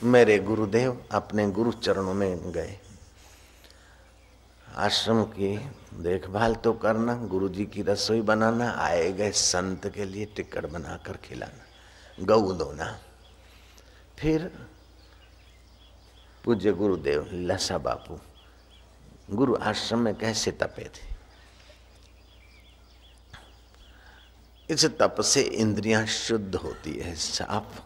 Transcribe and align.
मेरे 0.00 0.38
गुरुदेव 0.38 1.04
अपने 1.12 1.46
गुरु 1.50 1.70
चरणों 1.72 2.14
में 2.14 2.52
गए। 2.52 2.78
आश्रम 4.76 5.22
की 5.24 5.56
देखभाल 5.94 6.54
तो 6.54 6.72
करना 6.72 7.14
गुरु 7.26 7.48
जी 7.48 7.64
की 7.64 7.82
रसोई 7.82 8.20
बनाना, 8.20 8.70
आए 8.70 9.12
गए 9.12 9.30
संत 9.30 9.86
के 9.94 10.04
लिए 10.04 10.24
टिकट 10.26 10.66
बनाकर 10.66 11.16
खिलाना, 11.24 11.64
गऊ 12.24 12.52
दोना 12.52 12.92
फिर 14.18 14.50
पूज्य 16.44 16.72
गुरुदेव, 16.72 17.28
लसा 17.32 17.78
बापू, 17.78 18.18
गुरु 19.30 19.56
आश्रम 19.62 19.98
में 19.98 20.14
कैसे 20.14 20.50
तपे 20.52 20.84
थे? 20.86 21.14
इस 24.70 24.84
तप 25.00 25.20
से 25.22 25.42
इंद्रियाँ 25.42 26.06
शुद्ध 26.06 26.54
होती 26.54 26.92
है, 26.92 27.14
साफ़ 27.14 27.80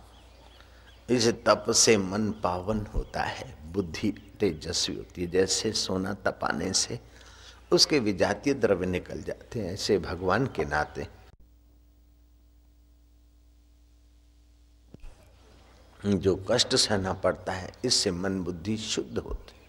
इस 1.10 1.28
तप 1.28 1.66
से 1.70 1.96
मन 1.96 2.30
पावन 2.30 2.86
होता 2.86 3.22
है। 3.22 3.72
बुद्धि 3.72 4.12
तेजस्वी 4.40 4.96
होती 4.96 5.24
है। 5.24 5.30
जैसे 5.30 5.72
सोना 5.72 6.14
तपाने 6.14 6.72
से 6.72 7.00
उसके 7.72 7.98
विजातीय 7.98 8.54
द्रव्य 8.54 8.86
निकल 8.86 9.22
जाते 9.22 9.60
हैं। 9.60 9.72
ऐसे 9.72 9.98
भगवान 9.98 10.46
के 10.46 10.64
नाते। 10.64 11.06
जो 16.06 16.44
कष्ट 16.50 16.76
सहना 16.76 17.12
पड़ता 17.12 17.52
है, 17.52 17.72
इससे 17.84 18.10
मन 18.10 18.40
बुद्धि 18.40 18.76
शुद्ध 18.76 19.18
होती 19.18 19.59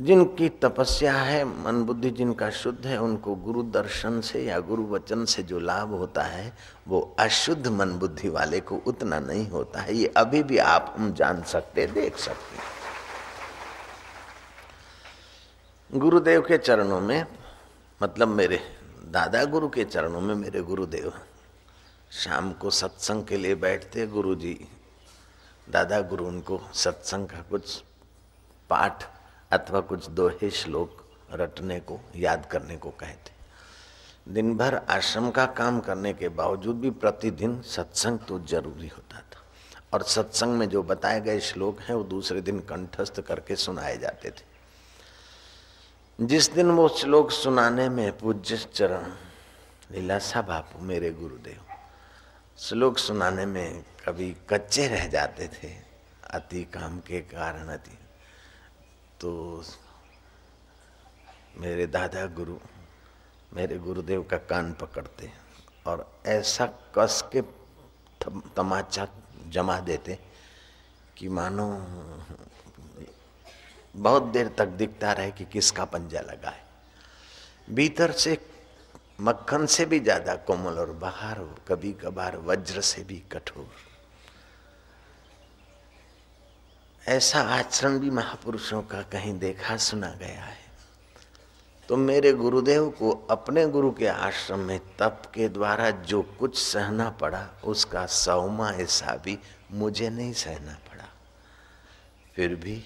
जिनकी 0.00 0.48
तपस्या 0.48 1.12
है, 1.12 1.44
मन 1.44 1.82
बुद्धि 1.82 2.10
जिनका 2.10 2.50
शुद्ध 2.50 2.86
है, 2.86 2.98
उनको 2.98 3.34
गुरु 3.34 3.62
दर्शन 3.62 4.20
से 4.20 4.44
या 4.44 4.58
गुरु 4.58 4.86
वचन 4.86 5.24
से 5.24 5.42
जो 5.42 5.58
लाभ 5.60 5.90
होता 5.90 6.22
है, 6.22 6.52
वो 6.88 7.16
अशुद्ध 7.18 7.66
मन 7.68 7.90
बुद्धि 7.90 8.28
वाले 8.28 8.60
को 8.60 8.76
उतना 8.86 9.20
नहीं 9.20 9.48
होता 9.48 9.80
है। 9.80 9.94
ये 9.94 10.06
अभी 10.16 10.42
भी 10.42 10.58
आप 10.58 10.94
हम 10.98 11.12
जान 11.14 11.42
सकते, 11.42 11.86
देख 11.86 12.16
सकते 12.16 12.80
गुरुदेव 15.98 16.40
के 16.40 16.58
चरणों 16.58 17.00
में 17.00 17.26
मतलब 18.02 18.28
मेरे 18.28 18.60
दादा 19.04 19.44
गुरु 19.44 19.68
के 19.68 19.84
चरणों 19.84 20.20
में 20.20 20.34
मेरे 20.34 20.60
गुरुदेव 20.62 21.12
शाम 22.12 22.52
को 22.52 22.70
सत्संग 22.70 23.24
के 23.24 23.36
लिए 23.36 23.54
बैठते 23.54 24.06
गुरु 24.06 24.34
जी 24.34 24.68
दादा 25.70 26.00
गुरु 26.00 26.24
उनको 26.26 26.60
सत्संग 26.74 27.26
का 27.26 27.40
कुछ 27.50 27.82
पाठ 28.70 29.04
अथवा 29.52 29.80
कुछ 29.80 30.08
दोहे 30.08 30.50
श्लोक 30.50 31.04
रटने 31.32 31.80
को, 31.80 32.00
याद 32.16 32.46
करने 32.46 32.76
को 32.76 32.90
कहते 32.90 33.30
दिन 34.28 34.56
भर 34.56 34.74
आश्रम 34.74 35.30
का 35.30 35.46
काम 35.46 35.80
करने 35.80 36.12
के 36.12 36.28
बावजूद 36.28 36.80
भी 36.80 36.90
प्रतिदिन 36.90 37.62
सत्संग 37.62 38.18
तो 38.18 38.40
ज़रूरी 38.40 38.88
होता 38.88 39.18
था। 39.18 39.40
और 39.92 40.02
सत्संग 40.02 40.54
में 40.54 40.68
जो 40.68 40.82
बताए 40.82 41.20
गए 41.20 41.40
श्लोक 41.40 41.80
हैं, 41.80 41.94
वो 41.94 42.04
दूसरे 42.04 42.40
दिन 42.40 42.60
कंठस्थ 42.60 43.20
करके 43.20 43.56
सुनाए 43.56 43.98
जाते 43.98 44.30
थे। 44.30 44.50
जिस 46.26 46.52
दिन 46.52 46.70
वो 46.70 46.88
श्लोक 46.88 47.30
सुनाने 47.30 47.88
में 47.88 48.18
पूज्य 48.18 48.56
चरण, 48.56 49.12
लीलासा 49.90 50.42
बापू, 50.42 50.84
मेरे 50.84 51.10
गुरुदेव। 51.10 51.60
श्लोक 52.58 52.98
सुनाने 52.98 53.46
में 53.46 53.84
कभी 54.06 54.36
कच्चे 54.50 54.88
रह 54.88 55.06
जाते 55.06 55.48
थे, 55.48 55.74
अति 56.30 56.64
काम 56.64 57.00
के 57.00 57.20
कारण 57.20 57.68
अति। 57.68 57.98
तो 59.20 59.30
मेरे 61.58 61.86
दादा 61.86 62.24
गुरु, 62.36 62.56
मेरे 63.52 63.78
गुरुदेव 63.78 64.22
का 64.30 64.36
कान 64.50 64.72
पकड़ते 64.80 65.30
और 65.86 66.06
ऐसा 66.26 66.66
कस 66.96 67.22
के 67.32 67.40
तमाचा 68.56 69.06
जमा 69.52 69.78
देते 69.80 70.18
कि 71.16 71.28
मानो 71.28 71.66
बहुत 73.94 74.22
देर 74.32 74.48
तक 74.58 74.68
दिखता 74.78 75.12
रहे 75.12 75.30
कि 75.32 75.44
किसका 75.44 75.84
पंजा 75.84 76.20
लगा 76.20 76.50
है। 76.50 77.74
भीतर 77.74 78.12
से 78.14 78.38
मक्खन 79.20 79.66
से 79.66 79.84
भी 79.86 80.00
ज़्यादा 80.00 80.34
कोमल 80.48 80.78
और 80.78 80.92
बाहर 80.96 81.38
कभी 81.68 81.92
कभार 81.94 82.36
वज्र 82.40 82.80
से 82.82 83.02
भी 83.04 83.22
कठोर। 83.32 83.89
ऐसा 87.10 87.40
आचरण 87.40 87.98
भी 87.98 88.10
महापुरुषों 88.10 88.82
का 88.82 89.00
कहीं 89.02 89.38
देखा 89.38 89.76
सुना 89.76 90.10
गया 90.10 90.42
है। 90.42 90.58
तो 91.88 91.96
मेरे 91.96 92.32
गुरुदेव 92.32 92.88
को 92.90 93.10
अपने 93.30 93.66
गुरु 93.66 93.90
के 93.90 94.06
आश्रम 94.06 94.58
में 94.58 94.78
तप 94.98 95.22
के 95.34 95.48
द्वारा 95.48 95.90
जो 95.90 96.22
कुछ 96.38 96.58
सहना 96.58 97.08
पड़ा, 97.10 97.46
उसका 97.64 98.06
सौमा 98.06 98.70
हिस्सा 98.70 99.16
भी 99.24 99.38
मुझे 99.72 100.10
नहीं 100.10 100.32
सहना 100.32 100.78
पड़ा। 100.90 101.08
फिर 102.34 102.54
भी 102.54 102.84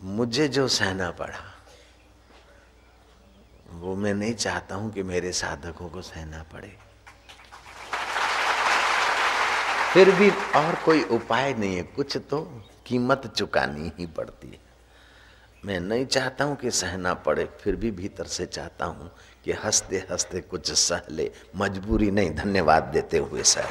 मुझे 0.00 0.48
जो 0.48 0.68
सहना 0.68 1.10
पड़ा, 1.10 1.40
वो 3.70 3.96
मैं 3.96 4.14
नहीं 4.14 4.34
चाहता 4.34 4.74
हूँ 4.74 4.92
कि 4.92 5.02
मेरे 5.02 5.32
साधकों 5.32 5.88
को 5.88 6.02
सहना 6.02 6.42
पड़े। 6.42 6.83
फिर 9.94 10.10
भी 10.10 10.30
और 10.30 10.74
कोई 10.84 11.02
उपाय 11.04 11.52
नहीं 11.54 11.76
है। 11.76 11.82
कुछ 11.82 12.16
तो 12.30 12.40
कीमत 12.86 13.26
चुकानी 13.36 13.92
ही 13.98 14.06
पड़ती 14.06 14.48
है। 14.48 14.58
मैं 15.64 15.78
नहीं 15.80 16.06
चाहता 16.06 16.44
हूँ 16.44 16.56
कि 16.56 16.70
सहना 16.70 17.12
पड़े, 17.14 17.44
फिर 17.60 17.76
भी 17.76 17.90
भीतर 17.90 18.24
से 18.26 18.46
चाहता 18.46 18.84
हूँ 18.84 19.10
कि 19.44 19.52
हँसते 19.52 20.06
हँसते 20.10 20.40
कुछ 20.40 20.72
सह 20.72 21.02
ले। 21.10 21.30
मजबूरी 21.56 22.10
नहीं, 22.10 22.34
धन्यवाद 22.34 22.82
देते 22.82 23.18
हुए 23.18 23.42
सह 23.42 23.68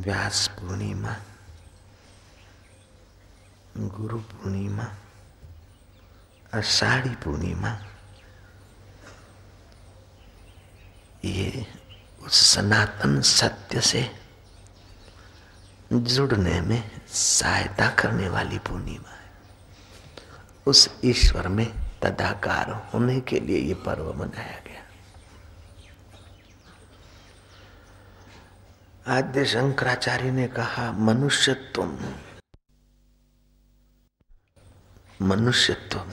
व्यास 0.00 0.46
पूर्णिमा, 0.48 1.16
गुरु 3.78 4.18
पूर्णिमा, 4.18 4.90
अषाढ़ी 6.52 7.14
पूर्णिमा, 7.24 7.76
ये 11.24 11.66
उस 12.24 12.54
सनातन 12.54 13.20
सत्य 13.20 13.80
से 13.80 14.10
जुड़ने 15.92 16.60
में 16.60 16.90
सहायता 17.08 17.90
करने 17.90 18.28
वाली 18.28 18.58
पूर्णिमा 18.58 19.10
है। 19.10 19.32
उस 20.66 20.90
ईश्वर 21.04 21.48
में 21.48 21.66
तदाकार 22.02 22.70
होने 22.94 23.20
के 23.20 23.40
लिए 23.40 23.58
ये 23.58 23.74
पर्व 23.74 24.12
मनाया 24.14 24.58
गया। 24.66 24.82
आद्य 29.16 29.44
शंकराचार्य 29.44 30.30
ने 30.30 30.46
कहा 30.48 30.92
मनुष्य 30.92 31.54
तुम 31.54 31.98
मनुष्य 35.22 35.72
तुम 35.72 36.10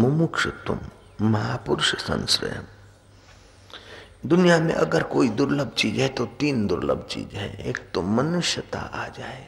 मुमुक्ष 0.00 0.46
तुम 0.66 0.80
महापुरुष 1.20 1.94
संश्रय 1.94 2.62
दुनिया 4.26 4.60
में 4.60 4.74
अगर 4.74 5.02
कोई 5.02 5.28
दुर्लभ 5.28 5.68
चीज़ 5.68 6.00
है 6.00 6.08
तो 6.08 6.26
तीन 6.26 6.66
दुर्लभ 6.66 7.06
चीज़ 7.10 7.36
है। 7.36 7.66
एक 7.68 7.78
तो 7.94 8.02
मनुष्यता 8.02 8.80
आ 8.80 9.08
जाए। 9.08 9.46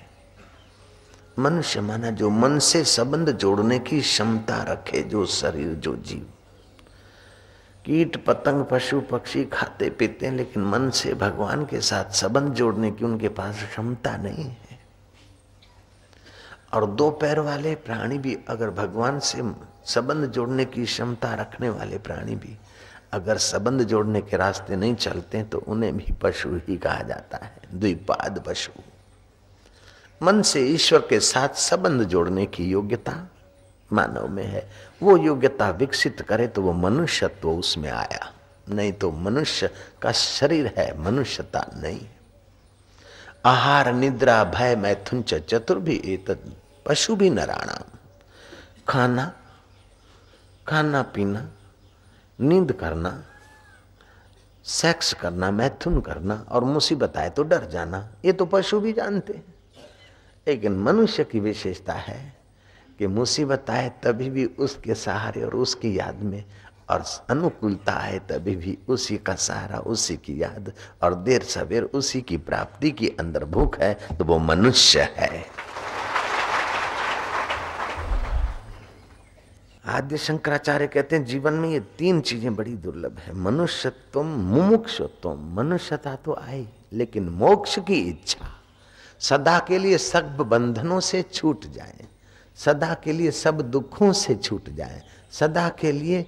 मनुष्य 1.39 1.81
माना 1.81 2.11
जो 2.11 2.31
मन 2.31 2.59
से 2.59 2.85
संबंध 2.85 3.31
जोड़ने 3.31 3.79
की 3.79 4.01
क्षमता 4.01 4.63
रखे, 4.63 5.03
जो 5.03 5.27
शरीर, 5.27 5.69
जो 5.69 5.97
जीव। 5.97 6.27
कीट, 7.85 8.25
पतंग, 8.25 8.65
पशु, 8.65 9.01
पक्षी 9.01 9.45
खाते, 9.45 9.91
पीते 9.91 10.27
हैं, 10.27 10.33
लेकिन 10.33 10.63
मन 10.63 10.91
से 10.91 11.15
भगवान 11.15 11.65
के 11.65 11.81
साथ 11.81 12.05
संबंध 12.05 12.53
जोड़ने 12.53 12.91
की 12.91 13.05
उनके 13.05 13.29
पास 13.29 13.55
क्षमता 13.71 14.17
नहीं 14.17 14.45
है। 14.45 14.81
और 16.75 16.87
दो 16.87 17.11
पैर 17.11 17.41
वाले 17.41 17.75
प्राणी 17.75 18.19
भी, 18.19 18.39
अगर 18.49 18.71
भगवान 18.71 19.19
से 19.19 19.53
संबंध 19.85 20.27
जोड़ने 20.27 20.65
की 20.65 20.85
क्षमता 20.85 21.35
रखने 21.35 21.71
वाले 21.71 21.99
प्राणी 21.99 22.35
भी 22.37 22.59
अगर 23.13 23.37
संबंध 23.37 23.83
जोड़ने 23.83 24.21
के 24.21 24.37
रास्ते 24.37 24.77
नहीं 24.77 24.95
चलते 24.95 25.43
तो 25.43 25.59
उन्हें 25.59 25.97
भी 25.97 26.13
पशु 26.13 26.49
ही 26.69 26.77
कहा 26.77 27.03
जाता 27.03 27.39
है, 27.39 27.59
द्विपाद 27.75 28.43
पशु। 28.47 28.73
मन 30.23 30.43
से 30.43 30.61
ईश्वर 30.65 31.01
के 31.01 31.21
साथ 31.21 31.49
संबंध 31.49 32.03
जोड़ने 32.03 32.47
की 32.47 32.65
योग्यता 32.65 33.15
मानव 33.91 34.29
में 34.29 34.45
है। 34.45 34.69
वो 35.03 35.17
योग्यता 35.17 35.71
विकसित 35.71 36.21
करे 36.21 36.47
तो 36.49 36.63
वो 36.63 36.73
मनुष्यत्व 36.73 37.51
उसमें 37.51 37.91
आया। 37.91 38.33
नहीं 38.69 38.93
तो 38.93 39.11
मनुष्य 39.13 39.71
का 40.03 40.13
शरीर 40.13 40.73
है, 40.79 40.99
मनुष्यता 41.01 41.67
नहीं। 41.77 42.07
आहार, 43.45 43.93
निद्रा, 43.93 44.43
भय, 44.45 44.77
मैथुन 44.77 45.23
चतुर्भी 45.23 46.01
एक 46.05 46.31
पशु 46.87 47.17
भी 47.17 47.31
नराणा 47.31 47.83
खाना 48.89 49.33
खाना 50.69 51.03
पीना 51.03 51.49
नींद 52.43 52.73
करना 52.73 53.23
सेक्स 54.65 55.13
करना, 55.13 55.51
मैथुन 55.51 56.01
करना 56.01 56.35
और 56.49 56.65
मुसीबत 56.65 57.17
आए 57.17 57.31
तो 57.31 57.43
डर 57.43 57.65
जाना, 57.71 58.09
ये 58.25 58.33
तो 58.33 58.47
पशु 58.47 58.81
भी 58.81 58.93
जानते 58.93 59.33
हैं। 59.33 59.55
लेकिन 60.47 60.77
मनुष्य 60.79 61.25
की 61.25 61.41
विशेषता 61.41 61.93
है 61.93 62.21
कि 62.99 63.07
मुसीबत 63.07 63.71
आए 63.71 63.89
तभी 64.03 64.29
भी 64.31 64.45
उसके 64.59 64.95
सहारे 64.95 65.43
और 65.43 65.55
उसकी 65.57 65.99
याद 65.99 66.23
में 66.23 66.45
और 66.91 67.05
अनुकूलता 67.31 67.93
आए 67.93 68.19
तभी 68.29 68.57
भी 68.57 68.79
उसी 68.89 69.17
का 69.19 69.35
सहारा, 69.35 69.79
उसी 69.79 70.17
की 70.17 70.41
याद 70.43 70.73
और 71.03 71.15
देर 71.15 71.43
सवेर 71.43 71.83
उसी 71.85 72.21
की 72.21 72.37
प्राप्ति 72.39 72.91
की 72.91 73.09
अंदर 73.21 73.45
भूख 73.45 73.79
है 73.81 73.95
तो 74.19 74.25
वो 74.25 74.39
मनुष्य 74.39 75.09
है। 75.17 75.45
आद्य 79.85 80.17
शंकराचार्य 80.17 80.87
कहते 80.87 81.17
हैं, 81.17 81.25
जीवन 81.25 81.53
में 81.53 81.69
ये 81.71 81.81
तीन 81.99 82.21
चीज़ें 82.21 82.55
बड़ी 82.57 82.75
दुर्लभ 82.75 83.19
है। 83.19 83.35
मनुष्यत्व 83.35 84.23
मुमुक्षत्व 84.23 85.35
मनुष्यता 85.35 86.15
तो 86.15 86.35
आई, 86.35 86.67
लेकिन 86.93 87.29
मोक्ष 87.29 87.79
की 87.79 87.99
इच्छा। 88.01 88.49
सदा 89.21 89.59
के 89.59 89.79
लिए 89.79 89.99
सब 89.99 90.37
बंधनों 90.39 91.01
से 91.01 91.23
छूट 91.23 91.67
जाए। 91.67 92.07
सदा 92.57 92.95
के 92.95 93.13
लिए 93.13 93.31
सब 93.31 93.61
दुखों 93.61 94.13
से 94.13 94.35
छूट 94.35 94.69
जाए। 94.71 95.03
सदा 95.31 95.69
के 95.69 95.93
लिए 95.93 96.25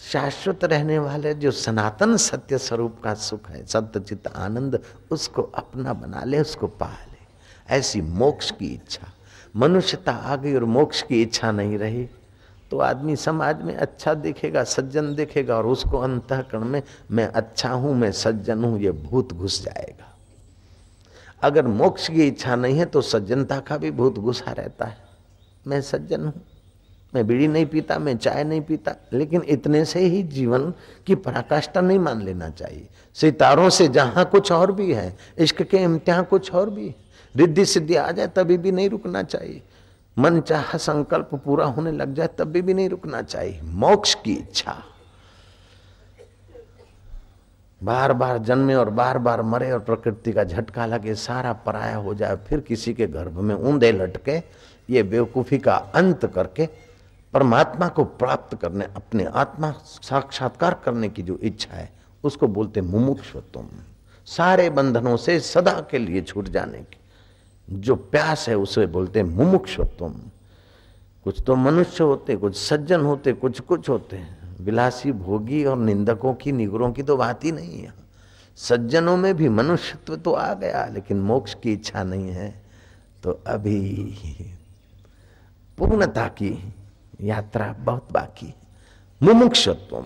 शाश्वत 0.00 0.64
रहने 0.64 0.98
वाले 0.98 1.34
जो 1.34 1.50
सनातन 1.50 2.16
सत्य 2.16 2.58
स्वरूप 2.58 3.00
का 3.04 3.14
सुख 3.14 3.48
है 3.50 3.64
सत्य 3.66 4.00
चित्त 4.00 4.26
आनंद, 4.26 4.80
उसको 5.10 5.42
अपना 5.42 5.92
बना 5.92 6.24
ले, 6.24 6.40
उसको 6.40 6.66
पा 6.66 6.90
ले। 6.90 7.74
ऐसी 7.74 8.00
मोक्ष 8.00 8.50
की 8.50 8.74
इच्छा। 8.74 9.12
मनुष्यता 9.56 10.12
आ 10.12 10.36
गई 10.36 10.54
और 10.54 10.64
मोक्ष 10.64 11.02
की 11.02 11.22
इच्छा 11.22 11.52
नहीं 11.52 11.78
रही। 11.78 12.08
तो 12.70 12.78
आदमी 12.78 13.14
समाज 13.16 13.62
में 13.62 13.74
अच्छा 13.74 14.14
दिखेगा, 14.16 14.64
सज्जन 14.64 15.14
दिखेगा 15.14 15.56
और 15.56 15.66
उसको 15.66 15.98
अंतकरण 15.98 16.64
में 16.64 16.82
मैं 17.10 17.26
अच्छा 17.28 17.70
हूँ, 17.70 17.94
मैं 17.94 18.10
सज्जन 18.14 18.64
हूँ, 18.64 18.78
ये 18.80 18.90
भूत 18.90 19.32
घुस 19.32 19.62
जाएगा। 19.64 20.12
अगर 21.42 21.66
मोक्ष 21.68 22.08
की 22.10 22.26
इच्छा 22.26 22.56
नहीं 22.56 22.78
है 22.78 22.84
तो 22.84 23.00
सज्जनता 23.02 23.58
का 23.60 23.76
भी 23.76 23.90
भूत 23.92 24.18
घुसा 24.18 24.52
रहता 24.52 24.84
है। 24.84 24.96
मैं 25.66 25.80
सज्जन 25.82 26.24
हूँ, 26.24 26.32
मैं 27.14 27.26
बीड़ी 27.26 27.46
नहीं 27.48 27.66
पीता, 27.66 27.98
मैं 27.98 28.16
चाय 28.16 28.44
नहीं 28.44 28.60
पीता, 28.62 28.94
लेकिन 29.12 29.42
इतने 29.48 29.84
से 29.84 30.00
ही 30.00 30.22
जीवन 30.24 30.72
की 31.06 31.14
पराकाष्ठा 31.16 31.80
नहीं 31.80 31.98
मान 31.98 32.22
लेना 32.22 32.48
चाहिए। 32.50 32.88
सितारों 33.16 33.68
से 33.70 33.88
जहाँ 33.88 34.24
कुछ 34.24 34.52
और 34.52 34.72
भी 34.72 34.92
है, 34.92 35.16
इश्क 35.38 35.62
के 35.62 35.78
इम्तिहान 35.78 36.24
कुछ 36.24 36.52
और 36.54 36.70
भी 36.70 36.94
रिद्धि 37.34 37.64
सिद्धि 37.66 37.94
आ 37.94 38.10
जाए 38.10 38.26
तभी 38.28 38.56
भी 38.58 38.72
नहीं 38.72 38.88
रुकना 38.90 39.22
चाहिए। 39.22 39.62
मन 40.18 40.40
चाह 40.40 40.76
संकल्प 40.76 41.34
पूरा 41.34 41.64
होने 41.66 41.92
लग 41.92 42.14
जाए, 42.14 42.28
तब 42.38 42.44
भी 42.44 42.62
भी 42.62 42.74
नहीं 42.74 42.88
रुकना 42.88 43.22
चाहिए। 43.22 43.60
मोक्ष 43.62 44.14
की 44.14 44.34
इच्छा। 44.34 44.82
बार 47.80 48.12
बार 48.12 48.38
जन्मे 48.38 48.74
और 48.74 48.90
बार 48.90 49.18
बार 49.18 49.42
मरे 49.42 49.70
और 49.72 49.78
प्रकृति 49.78 50.32
का 50.32 50.44
झटका 50.44 50.86
लगे, 50.86 51.14
सारा 51.14 51.52
पराया 51.52 51.96
हो 51.96 52.14
जाए, 52.14 52.36
फिर 52.36 52.60
किसी 52.60 52.94
के 52.94 53.06
गर्भ 53.06 53.40
में 53.40 53.54
ऊंधे 53.54 53.92
लटके, 53.92 54.42
ये 54.90 55.02
बेवकूफ़ी 55.02 55.58
का 55.58 55.74
अंत 55.94 56.26
करके 56.26 56.66
परमात्मा 57.34 57.88
को 57.88 58.04
प्राप्त 58.04 58.56
करने, 58.56 58.84
अपने 58.96 59.24
आत्मा 59.24 59.70
साक्षात्कार 59.84 60.80
करने 60.84 61.08
की 61.08 61.22
जो 61.22 61.38
इच्छा 61.42 61.74
है, 61.74 61.90
उसको 62.24 62.48
बोलते 62.48 62.80
मुमुक्षुत्व 62.80 63.64
सारे 64.26 64.70
बंधनों 64.70 65.16
से 65.16 65.38
सदा 65.40 65.80
के 65.90 65.98
लिए 65.98 66.20
छूट 66.20 66.48
जाने 66.48 66.78
की। 66.78 66.98
जो 67.68 67.94
प्यास 67.96 68.48
है 68.48 68.56
उसे 68.56 68.86
बोलते 68.86 69.18
हैं 69.20 69.26
मुमुक्षुत्व 69.26 70.08
कुछ 71.24 71.42
तो 71.46 71.54
मनुष्य 71.56 72.04
होते, 72.04 72.36
कुछ 72.36 72.56
सज्जन 72.56 73.00
होते, 73.00 73.32
कुछ 73.32 73.60
कुछ 73.60 73.88
होते 73.88 74.16
हैं। 74.16 74.56
विलासी 74.60 75.12
भोगी 75.12 75.64
और 75.64 75.78
निंदकों 75.78 76.34
की, 76.34 76.52
निगरों 76.52 76.92
की 76.92 77.02
तो 77.02 77.16
बात 77.16 77.44
ही 77.44 77.52
नहीं 77.52 77.80
है। 77.80 77.92
सज्जनों 78.56 79.16
में 79.16 79.34
भी 79.36 79.48
मनुष्यत्व 79.48 80.16
तो 80.16 80.32
आ 80.32 80.54
गया, 80.54 80.86
लेकिन 80.86 81.20
मोक्ष 81.20 81.54
की 81.54 81.72
इच्छा 81.72 82.04
नहीं 82.04 82.30
है। 82.30 82.62
तो 83.22 83.30
अभी 83.46 84.16
पूर्णता 85.78 86.26
की 86.28 86.74
यात्रा 87.20 87.72
बहुत 87.78 88.08
बाकी 88.12 88.54
मुमुक्षत्व 89.22 90.04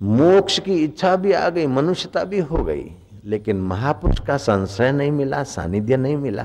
मोक्ष 0.00 0.58
की 0.60 0.74
इच्छा 0.84 1.16
भी 1.16 1.32
आ 1.32 1.48
गई, 1.48 1.66
मनुष्यता 1.66 2.24
भी 2.24 2.38
हो 2.38 2.64
गई। 2.64 2.90
लेकिन 3.24 3.60
महापुरुष 3.60 4.20
का 4.20 4.36
संशय 4.36 4.92
नहीं 4.92 5.10
मिला, 5.10 5.42
सानिध्य 5.44 5.96
नहीं 5.96 6.16
मिला 6.16 6.44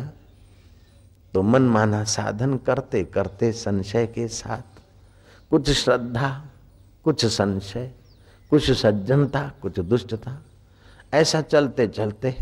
तो 1.33 1.41
मन 1.41 1.61
माना 1.61 2.03
साधन 2.03 2.57
करते 2.57 3.03
करते 3.03 3.51
संशय 3.51 4.05
के 4.07 4.27
साथ। 4.27 4.79
कुछ 5.51 5.69
श्रद्धा, 5.69 6.29
कुछ 7.03 7.25
संशय, 7.25 7.91
कुछ 8.49 8.71
सज्जनता, 8.71 9.51
कुछ 9.61 9.79
दुष्टता, 9.79 10.37
ऐसा 11.13 11.41
चलते 11.41 11.87
चलते 11.87 12.35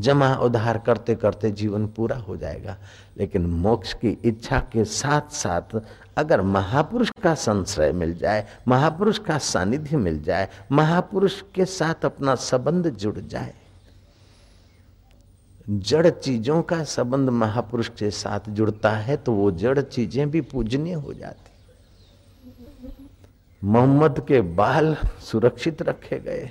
जमा 0.00 0.34
उधार 0.36 0.78
करते 0.78 1.14
करते 1.14 1.50
जीवन 1.52 1.86
पूरा 1.86 2.16
हो 2.18 2.36
जाएगा। 2.36 2.76
लेकिन 3.16 3.46
मोक्ष 3.46 3.92
की 3.94 4.16
इच्छा 4.24 4.58
के 4.72 4.84
साथ 4.86 5.32
साथ 5.32 5.80
अगर 6.16 6.40
महापुरुष 6.42 7.10
का 7.22 7.34
संश्रय 7.36 7.92
मिल 7.92 8.14
जाए, 8.14 8.46
महापुरुष 8.68 9.18
का 9.18 9.38
सानिध्य 9.38 9.96
मिल 9.98 10.22
जाए, 10.22 10.48
महापुरुष 10.72 11.40
के 11.54 11.64
साथ 11.66 12.04
अपना 12.04 12.34
संबंध 12.34 12.88
जुड़ 12.90 13.18
जाए, 13.18 13.54
जड़ 15.68 16.08
चीज़ों 16.08 16.62
का 16.62 16.82
संबंध 16.84 17.28
महापुरुष 17.30 17.88
के 17.88 18.10
साथ 18.12 18.48
जुड़ता 18.50 18.90
है 18.90 19.16
तो 19.16 19.32
वो 19.32 19.50
जड़ 19.52 19.80
चीज़ें 19.80 20.30
भी 20.30 20.40
पूजनीय 20.42 20.94
हो 20.94 21.12
जाती। 21.14 21.48
मोहम्मद 23.62 24.24
के 24.28 24.40
बाल 24.40 24.96
सुरक्षित 25.22 25.82
रखे 25.82 26.18
गए। 26.18 26.50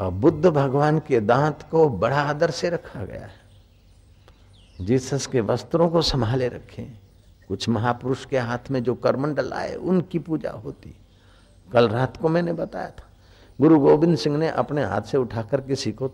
और 0.00 0.10
बुद्ध 0.10 0.46
भगवान 0.46 0.98
के 0.98 1.20
दांत 1.20 1.62
को 1.70 1.88
बड़ा 1.88 2.20
आदर 2.20 2.50
से 2.50 2.70
रखा 2.70 3.04
गया 3.04 3.20
है। 3.20 4.86
जीसस 4.86 5.26
के 5.26 5.40
वस्त्रों 5.40 5.88
को 5.88 6.02
संभाले 6.02 6.48
रखें। 6.48 6.84
कुछ 7.48 7.68
महापुरुष 7.68 8.24
के 8.24 8.38
हाथ 8.38 8.70
में 8.70 8.82
जो 8.82 8.94
करमंडल 8.94 9.52
आए, 9.52 9.74
उनकी 9.74 10.18
पूजा 10.18 10.50
होती। 10.50 10.94
कल 11.72 11.88
रात 11.88 12.16
को 12.16 12.28
मैंने 12.28 12.52
बताया 12.52 12.90
था, 12.90 13.08
गुरु 13.60 13.78
गोविंद 13.78 14.16
सिंह 14.16 14.36
ने 14.38 14.48
अपने 14.48 14.84
हाथ 14.84 15.02
से 15.02 15.18
उठाकर 15.18 15.60
किसी 15.60 15.92
को 15.92 16.08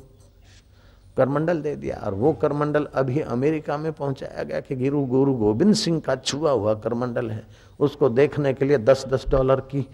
करमंडल 1.17 1.61
दे 1.61 1.75
दिया 1.77 1.97
और 1.97 2.15
वो 2.15 2.32
करमंडल 2.32 2.85
अभी 2.94 3.21
अमेरिका 3.21 3.77
में 3.77 3.93
पहुँचाया 3.93 4.43
गया 4.43 4.61
कि 4.61 4.77
गुरु 4.77 5.05
गुरु 5.06 5.35
गोविंद 5.35 5.75
सिंह 5.75 6.00
का 6.00 6.17
छुआ 6.17 6.50
हुआ 6.50 6.75
करमंडल 6.75 7.31
है। 7.31 7.47
उसको 7.81 8.09
देखने 8.09 8.53
के 8.55 8.65
लिए 8.65 8.79
दस 8.79 9.05
दस 9.06 9.25
डॉलर 9.29 9.61
की 9.61 9.87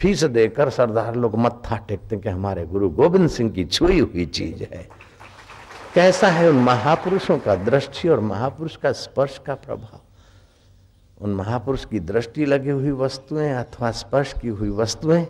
फ़ीस 0.00 0.24
देकर 0.24 0.70
सरदार 0.70 1.14
लोग 1.14 1.38
मत्था 1.38 1.76
टेकते 1.76 2.16
कि 2.16 2.28
हमारे 2.28 2.66
गुरु 2.66 2.90
गोविंद 2.90 3.28
सिंह 3.28 3.50
की 3.50 3.64
छुई 3.64 3.98
हुई 3.98 4.26
चीज़ 4.26 4.62
है। 4.62 4.88
कैसा 5.94 6.28
है 6.28 6.48
उन 6.48 6.56
महापुरुषों 6.56 7.38
का 7.38 7.54
दृष्टि 7.54 8.08
और 8.08 8.20
महापुरुष 8.20 8.76
का 8.76 8.92
स्पर्श 8.92 9.40
का 9.46 9.54
प्रभाव? 9.54 10.00
उन 11.20 11.34
महापुरुष 11.34 11.84
की 11.84 12.00
दृष्टि 12.00 12.44
लगी 12.44 12.70
हुई 12.70 12.90
वस्तुएँ 12.90 13.52
अथवा 13.52 13.90
स्पर्श 13.90 14.32
की 14.32 14.48
हुई 14.48 14.70
वस्तुएँ 14.70 15.26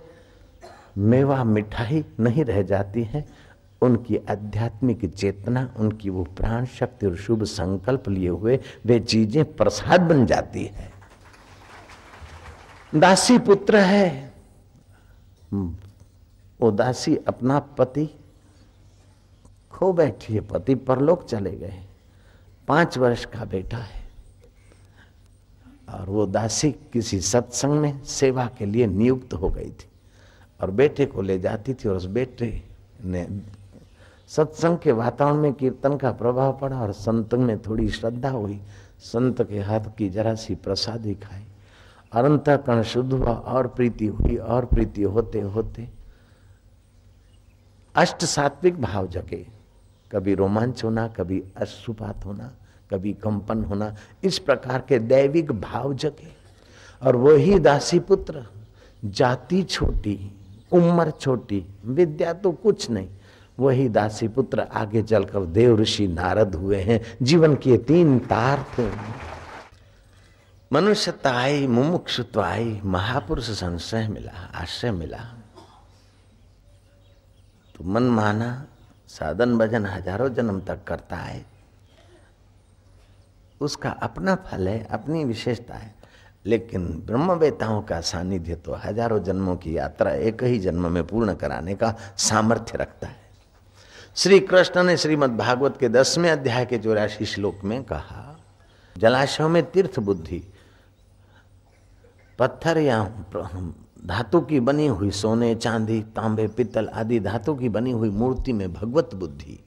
मेवा 0.98 1.44
मिठाई 1.44 2.04
नहीं 2.20 2.44
रह 2.44 2.62
जाती 2.62 3.02
हैं। 3.02 3.28
उनकी 3.82 4.16
आध्यात्मिक 4.30 5.14
चेतना, 5.14 5.74
उनकी 5.76 6.10
वो 6.10 6.24
प्राण 6.24 6.64
शक्ति 6.64 7.06
और 7.06 7.16
शुभ 7.16 7.44
संकल्प 7.44 8.08
लिए 8.08 8.28
हुए 8.28 8.58
वे 8.86 9.00
चीज़ें 9.00 9.44
प्रसाद 9.44 10.00
बन 10.00 10.26
जाती 10.26 10.64
है। 10.64 10.92
दासी 12.94 13.38
पुत्र 13.38 13.76
है 13.76 14.29
वो 15.52 16.70
दासी 16.70 17.16
अपना 17.16 17.58
पति 17.58 18.08
खो 19.70 19.92
बैठी 19.92 20.34
है, 20.34 20.40
पति 20.40 20.74
परलोक 20.74 21.24
चले 21.24 21.50
गए 21.50 21.82
पाँच 22.68 22.98
वर्ष 22.98 23.24
का 23.24 23.44
बेटा 23.44 23.76
है। 23.76 24.08
और 25.88 26.10
वो 26.10 26.26
दासी 26.26 26.70
किसी 26.92 27.20
सत्संग 27.20 27.72
में 27.72 28.02
सेवा 28.04 28.46
के 28.58 28.66
लिए 28.66 28.86
नियुक्त 28.86 29.32
हो 29.34 29.48
गई 29.48 29.70
थी। 29.70 29.88
और 30.60 30.70
बेटे 30.70 31.06
को 31.06 31.22
ले 31.22 31.38
जाती 31.38 31.74
थी 31.74 31.88
और 31.88 31.96
उस 31.96 32.04
बेटे 32.04 32.62
ने 33.04 33.26
सत्संग 34.28 34.78
के 34.78 34.92
वातावरण 34.92 35.36
में 35.36 35.52
कीर्तन 35.52 35.96
का 35.96 36.12
प्रभाव 36.12 36.58
पड़ा 36.58 36.80
और 36.80 36.92
संत 36.92 37.34
में 37.34 37.58
थोड़ी 37.62 37.88
श्रद्धा 37.88 38.30
हुई। 38.30 38.60
संत 39.00 39.42
के 39.42 39.60
हाथ 39.60 39.96
की 39.98 40.08
जरा 40.08 40.34
सी 40.34 40.54
प्रसादी 40.54 41.14
खाई। 41.14 41.44
अनंत 42.12 42.64
कण 42.66 42.82
शुद्ध 42.82 43.12
हुआ, 43.12 43.32
और 43.32 43.66
प्रीति 43.66 44.06
हुई, 44.06 44.36
और 44.36 44.64
प्रीति 44.64 45.02
होते 45.02 45.40
होते 45.40 45.88
अष्ट 47.96 48.24
सात्विक 48.24 48.82
भाव 48.82 49.06
जगे। 49.06 49.46
कभी 50.12 50.34
रोमांच 50.34 50.84
होना, 50.84 51.08
कभी 51.08 51.44
अश्रुपात 51.56 52.26
होना, 52.26 52.52
कभी 52.90 53.12
कंपन 53.12 53.64
होना, 53.64 53.94
इस 54.24 54.38
प्रकार 54.38 54.84
के 54.88 54.98
दैविक 54.98 55.52
भाव 55.52 55.94
जगे। 55.94 56.32
और 57.02 57.16
वही 57.16 57.58
दासी 57.58 57.98
पुत्र, 57.98 58.46
जाति 59.04 59.62
छोटी, 59.62 60.32
उम्र 60.72 61.10
छोटी, 61.10 61.66
विद्या 61.84 62.32
तो 62.32 62.52
कुछ 62.52 62.90
नहीं, 62.90 63.08
वही 63.58 63.88
दासी 63.88 64.28
पुत्र 64.28 64.60
आगे 64.60 65.02
चलकर 65.02 65.44
देव 65.44 65.78
ऋषि 65.78 66.08
नारद 66.08 66.54
हुए 66.54 66.80
हैं। 66.80 67.00
जीवन 67.22 67.54
के 67.54 67.78
तीन 67.78 68.18
तार 68.18 68.66
थे। 68.78 68.88
मनुष्यता 70.70 71.30
आई 71.34 71.66
मुमुक्षुत्व 71.66 72.40
आई 72.40 72.80
महापुरुष 72.84 73.48
संशय 73.50 74.06
मिला, 74.08 74.32
आश्रय 74.54 74.90
मिला। 74.90 75.18
तो 77.74 77.84
मन 77.84 78.02
माना, 78.02 78.66
साधन 79.08 79.56
भजन 79.58 79.86
हज़ारों 79.86 80.28
जन्म 80.28 80.60
तक 80.60 80.84
करता 80.86 81.16
है। 81.16 81.44
उसका 83.60 83.90
अपना 83.90 84.34
फल 84.34 84.68
है, 84.68 84.86
अपनी 84.90 85.24
विशेषता 85.24 85.74
है। 85.74 85.94
लेकिन 86.44 86.86
ब्रह्मवेताओं 87.06 87.82
का 87.82 88.00
सानिध्य 88.00 88.54
तो 88.54 88.74
हज़ारों 88.74 89.22
जन्मों 89.22 89.56
की 89.56 89.76
यात्रा 89.76 90.12
एक 90.12 90.44
ही 90.44 90.58
जन्म 90.58 90.90
में 90.92 91.06
पूर्ण 91.06 91.34
कराने 91.34 91.74
का 91.74 91.94
सामर्थ्य 92.18 92.78
रखता 92.78 93.06
है। 93.06 93.18
श्री 94.16 94.40
कृष्ण 94.40 94.82
ने 94.82 94.96
श्रीमद् 94.96 95.36
भागवत 95.36 95.76
के 95.80 95.88
दसवें 95.88 96.30
अध्याय 96.30 96.66
के 96.66 96.78
चौरासी 96.78 97.26
श्लोक 97.26 97.64
में 97.64 97.82
कहा, 97.84 98.26
जलाशयों 98.96 99.48
में 99.48 99.62
तीर्थ 99.70 99.98
बुद्धि 99.98 100.42
पत्थर 102.40 102.78
या 102.78 103.02
धातु 104.06 104.40
की 104.40 104.60
बनी 104.60 104.86
हुई 104.86 105.10
सोने, 105.10 105.54
चांदी, 105.54 106.00
तांबे, 106.16 106.46
पित्तल 106.48 106.88
आदि 106.88 107.18
धातु 107.20 107.54
की 107.54 107.68
बनी 107.68 107.90
हुई 107.90 108.10
मूर्ति 108.10 108.52
में 108.52 108.72
भगवत 108.72 109.14
बुद्धि 109.14 109.58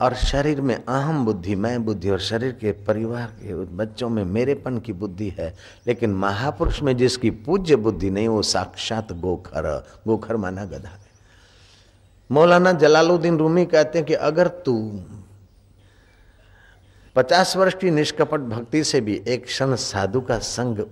और 0.00 0.14
शरीर 0.14 0.60
में 0.60 0.74
अहम 0.74 1.24
बुद्धि, 1.24 1.54
मैं 1.54 1.84
बुद्धि 1.84 2.10
और 2.10 2.20
शरीर 2.20 2.52
के 2.52 2.72
परिवार 2.84 3.26
के 3.40 3.54
बच्चों 3.54 4.08
में 4.08 4.24
मेरेपन 4.24 4.78
की 4.78 4.92
बुद्धि 4.92 5.28
है, 5.38 5.54
लेकिन 5.86 6.14
महापुरुष 6.14 6.82
में 6.82 6.96
जिसकी 6.96 7.30
पूज्य 7.30 7.76
बुद्धि 7.76 8.10
नहीं, 8.10 8.28
वो 8.28 8.42
साक्षात 8.42 9.12
गोखर 9.12 9.68
गोखर 10.06 10.36
माना 10.36 10.64
गधा 10.64 10.88
है। 10.88 11.00
मौलाना 12.30 12.72
जलालुद्दीन 12.72 13.38
रूमी 13.38 13.66
कहते 13.66 13.98
हैं 13.98 14.06
कि 14.06 14.14
अगर 14.14 14.48
तू 14.48 14.74
पचास 17.16 17.56
वर्ष 17.56 17.74
की 17.74 17.90
निष्कपट 17.90 18.40
भक्ति 18.40 18.84
से 18.84 19.00
भी 19.00 19.22
एक 19.28 19.44
क्षण 19.44 19.74
साधु 19.76 20.20
का 20.20 20.38
संग 20.38 20.84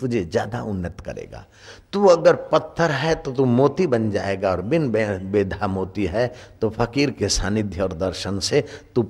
तुझे 0.00 0.24
ज़्यादा 0.24 0.60
उन्नत 0.62 1.00
करेगा। 1.00 1.44
तू 1.92 2.06
अगर 2.06 2.34
पत्थर 2.52 2.90
है 2.92 3.14
तो 3.14 3.32
तू 3.32 3.44
मोती 3.44 3.86
बन 3.86 4.10
जाएगा 4.10 4.50
और 4.50 4.62
बिन 4.62 4.90
बेधा 4.90 5.66
मोती 5.68 6.04
है 6.06 6.26
तो 6.60 6.70
फकीर 6.70 7.10
के 7.10 7.28
सानिध्य 7.30 7.82
और 7.82 7.92
दर्शन 7.94 8.38
से 8.40 8.64
तू 8.94 9.02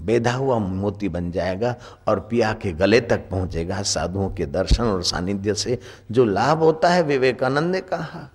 बेधा 0.00 0.32
हुआ 0.32 0.58
मोती 0.58 1.08
बन 1.08 1.30
जाएगा 1.30 1.74
और 2.08 2.20
पिया 2.20 2.52
के 2.54 2.72
गले 2.72 3.00
तक 3.02 3.28
पहुंचेगा 3.30 3.82
साधुओं 3.84 4.28
के 4.30 4.46
दर्शन 4.46 4.84
और 4.84 5.02
सानिध्य 5.04 5.54
से। 5.54 5.78
जो 6.10 6.24
लाभ 6.24 6.62
होता 6.62 6.88
है 6.88 7.02
विवेकानंद 7.02 7.72
ने 7.72 7.80
कहा 7.82 8.28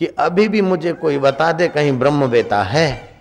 कि 0.00 0.06
अभी 0.18 0.48
भी 0.48 0.60
मुझे 0.62 0.92
कोई 0.94 1.18
बता 1.18 1.50
दे 1.52 1.68
कहीं 1.68 1.92
ब्रह्म 1.98 2.26
बेता 2.26 2.62
है। 2.62 3.17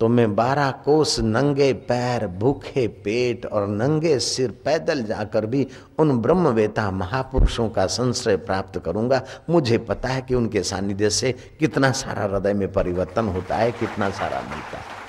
तो 0.00 0.08
मैं 0.08 0.36
बारह 0.36 0.70
कोस, 0.70 1.20
नंगे 1.20 1.72
पैर, 1.72 2.26
भूखे 2.26 2.88
पेट 2.88 3.46
और 3.46 3.68
नंगे 3.68 4.18
सिर 4.18 4.50
पैदल 4.50 5.02
जाकर 5.02 5.46
भी 5.46 5.66
उन 5.98 6.18
ब्रह्मवेता 6.18 6.90
महापुरुषों 6.90 7.68
का 7.68 7.86
संश्रय 7.86 8.36
प्राप्त 8.36 8.78
करूँगा। 8.78 9.22
मुझे 9.50 9.78
पता 9.78 10.08
है 10.08 10.22
कि 10.22 10.34
उनके 10.34 10.62
सानिध्य 10.62 11.10
से 11.10 11.32
कितना 11.32 11.92
सारा 11.92 12.22
हृदय 12.22 12.54
में 12.54 12.72
परिवर्तन 12.72 13.28
होता 13.28 13.56
है, 13.56 13.72
कितना 13.72 14.10
सारा 14.10 14.40
मिलता 14.40 14.78
है। 14.78 15.00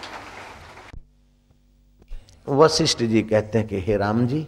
वशिष्ठ 2.50 3.03
जी 3.03 3.21
कहते 3.21 3.57
हैं 3.57 3.67
कि, 3.67 3.79
हे 3.79 3.98
राम 3.98 4.27
जी, 4.27 4.48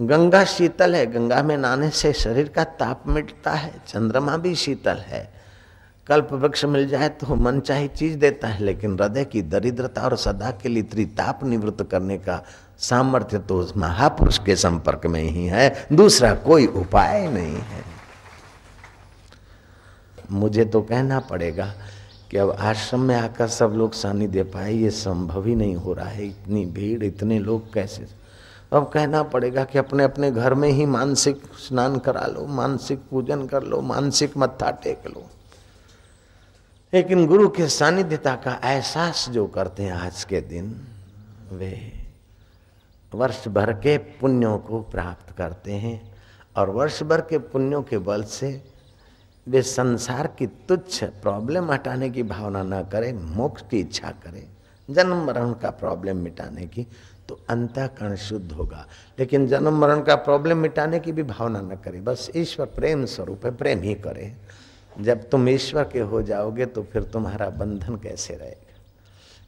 गंगा 0.00 0.44
शीतल 0.44 0.94
है। 0.94 1.06
गंगा 1.06 1.42
में 1.42 1.56
नहाने 1.56 1.90
से 1.90 2.12
शरीर 2.12 2.48
का 2.48 2.64
ताप 2.64 3.02
मिटता 3.06 3.50
है, 3.50 3.82
चंद्रमा 3.88 4.36
भी 4.36 4.54
शीतल 4.54 4.96
है। 4.96 5.33
कल्प 6.06 6.32
वृक्ष 6.32 6.64
मिल 6.64 6.86
जाए 6.88 7.08
तो 7.08 7.34
मन 7.34 7.60
चाहे 7.60 7.86
चीज़ 7.88 8.16
देता 8.18 8.48
है, 8.48 8.64
लेकिन 8.64 8.98
हृदय 9.00 9.24
की 9.24 9.42
दरिद्रता 9.42 10.02
और 10.02 10.16
सदा 10.16 10.50
के 10.50 10.68
लिए 10.68 10.82
त्रिताप 10.82 11.44
निवृत्त 11.44 11.82
करने 11.90 12.18
का 12.18 12.42
सामर्थ्य 12.78 13.38
तो 13.38 13.58
उस 13.60 13.76
महापुरुष 13.76 14.38
के 14.38 14.56
संपर्क 14.56 15.06
में 15.06 15.22
ही 15.22 15.46
है। 15.46 15.86
दूसरा 15.92 16.34
कोई 16.34 16.66
उपाय 16.66 17.28
नहीं 17.28 17.54
है। 17.54 17.82
मुझे 20.30 20.64
तो 20.64 20.80
कहना 20.82 21.20
पड़ेगा 21.20 21.72
कि 22.30 22.36
अब 22.36 22.50
आश्रम 22.50 23.00
में 23.00 23.14
आकर 23.16 23.48
सब 23.48 23.72
लोग 23.76 23.92
सानिध्य 23.92 24.42
पाए, 24.42 24.72
ये 24.72 24.90
संभव 24.90 25.46
ही 25.46 25.54
नहीं 25.54 25.74
हो 25.76 25.92
रहा 25.92 26.08
है। 26.08 26.26
इतनी 26.26 26.64
भीड़, 26.66 27.02
इतने 27.04 27.38
लोग 27.38 27.72
कैसे? 27.72 28.06
अब 28.72 28.90
कहना 28.94 29.22
पड़ेगा 29.22 29.64
कि 29.64 29.78
अपने 29.78 30.04
अपने 30.04 30.30
घर 30.30 30.54
में 30.54 30.68
ही 30.68 30.86
मानसिक 30.86 31.42
स्नान 31.68 31.98
करा 31.98 32.26
लो, 32.26 32.46
मानसिक 32.46 33.02
पूजन 33.10 33.46
कर 33.46 33.62
लो, 33.62 33.80
मानसिक 33.80 34.36
मत्था 34.36 34.70
टेक 34.82 35.06
लो। 35.06 35.24
लेकिन 36.94 37.26
गुरु 37.26 37.48
के 37.48 37.66
सानिध्यता 37.68 38.34
का 38.34 38.52
एहसास 38.64 39.28
जो 39.28 39.46
करते 39.46 39.82
हैं 39.82 39.92
आज 39.92 40.22
के 40.24 40.40
दिन, 40.40 40.68
वे 41.52 41.92
वर्ष 43.14 43.48
भर 43.48 43.72
के 43.72 43.96
पुण्यों 43.98 44.58
को 44.58 44.80
प्राप्त 44.80 45.34
करते 45.36 45.72
हैं 45.72 46.14
और 46.56 46.70
वर्ष 46.70 47.02
भर 47.02 47.20
के 47.20 47.38
पुण्यों 47.38 47.82
के 47.82 47.98
बल 47.98 48.22
से 48.22 48.62
वे 49.46 49.62
संसार 49.62 50.26
की 50.38 50.46
तुच्छ 50.46 51.04
प्रॉब्लम 51.04 51.72
हटाने 51.72 52.10
की 52.10 52.22
भावना 52.22 52.62
न 52.62 52.82
करें, 52.82 53.12
मोक्ष 53.12 53.62
की 53.70 53.80
इच्छा 53.80 54.10
करें, 54.24 54.46
जन्म 54.90 55.24
मरण 55.24 55.52
का 55.52 55.70
प्रॉब्लम 55.70 56.16
मिटाने 56.16 56.66
की 56.66 56.86
तो 57.28 57.40
अंतःकरण 57.48 58.16
शुद्ध 58.16 58.52
होगा। 58.52 58.86
लेकिन 59.18 59.46
जन्म 59.46 59.78
मरण 59.78 60.02
का 60.02 60.14
प्रॉब्लम 60.14 60.58
मिटाने 60.58 61.00
की 61.00 61.12
भी 61.12 61.22
भावना 61.22 61.60
न 61.60 61.76
करें, 61.84 62.04
बस 62.04 62.30
ईश्वर 62.36 62.66
प्रेम 62.66 63.04
स्वरूप 63.06 63.46
है, 63.46 63.54
प्रेम 63.56 63.82
ही 63.82 63.94
करें। 63.94 64.36
जब 64.96 65.28
तुम 65.30 65.48
ईश्वर 65.48 65.84
के 65.84 66.00
हो 66.00 66.22
जाओगे 66.22 66.66
तो 66.66 66.82
फिर 66.92 67.02
तुम्हारा 67.04 67.48
बंधन 67.52 67.96
कैसे 67.96 68.34
रहेगा? 68.34 68.60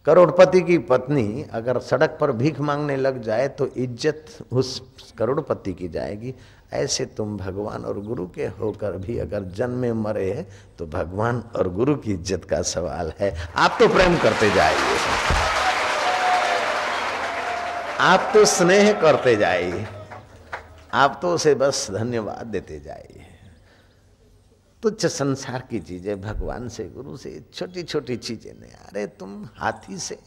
करोड़पति 0.07 0.61
की 0.61 0.79
पत्नी 0.89 1.45
अगर 1.53 1.79
सड़क 1.81 2.17
पर 2.21 2.33
भीख 2.33 2.61
मांगने 2.61 2.97
लग 2.97 3.23
जाए 3.23 3.49
तो 3.51 3.67
इज़्ज़त 3.69 4.53
उस 4.53 4.81
करोड़पति 5.19 5.73
की 5.73 5.89
जाएगी। 5.89 6.35
ऐसे 6.73 7.05
तुम 7.17 7.37
भगवान 7.37 7.85
और 7.85 8.01
गुरु 8.01 8.27
के 8.27 8.47
होकर 8.61 8.97
भी 8.99 9.19
अगर 9.19 9.43
जन्मे 9.57 9.93
मरे 9.95 10.47
तो 10.79 10.87
भगवान 10.87 11.43
और 11.57 11.69
गुरु 11.75 11.95
की 11.97 12.13
इज़्ज़त 12.13 12.45
का 12.45 12.63
सवाल 12.65 13.13
है। 13.21 13.35
आप 13.57 13.77
तो 13.81 13.89
प्रेम 13.89 14.17
करते 14.19 14.51
जाइए। 14.51 14.97
आप 18.01 18.31
तो 18.35 18.45
स्नेह 18.47 18.93
करते 19.01 19.37
जाइए। 19.37 19.87
आप 20.95 21.19
तो 21.23 21.35
उसे 21.35 21.55
बस 21.57 21.87
धन्यवाद 21.91 22.47
देते 22.47 22.81
जाइए। 22.81 23.26
तुच्छ 24.83 25.07
संसार 25.07 25.67
की 25.71 25.81
चीज़ें 25.81 26.21
भगवान 26.21 26.69
से, 26.69 26.85
गुरु 26.85 27.17
से 27.17 27.43
छोटी 27.55 27.83
छोटी 27.83 28.17
चीज़ें 28.17 28.53
नहीं। 28.61 28.73
अरे 28.73 29.07
तुम 29.07 29.49
हाथी 29.57 29.99
से 29.99 30.19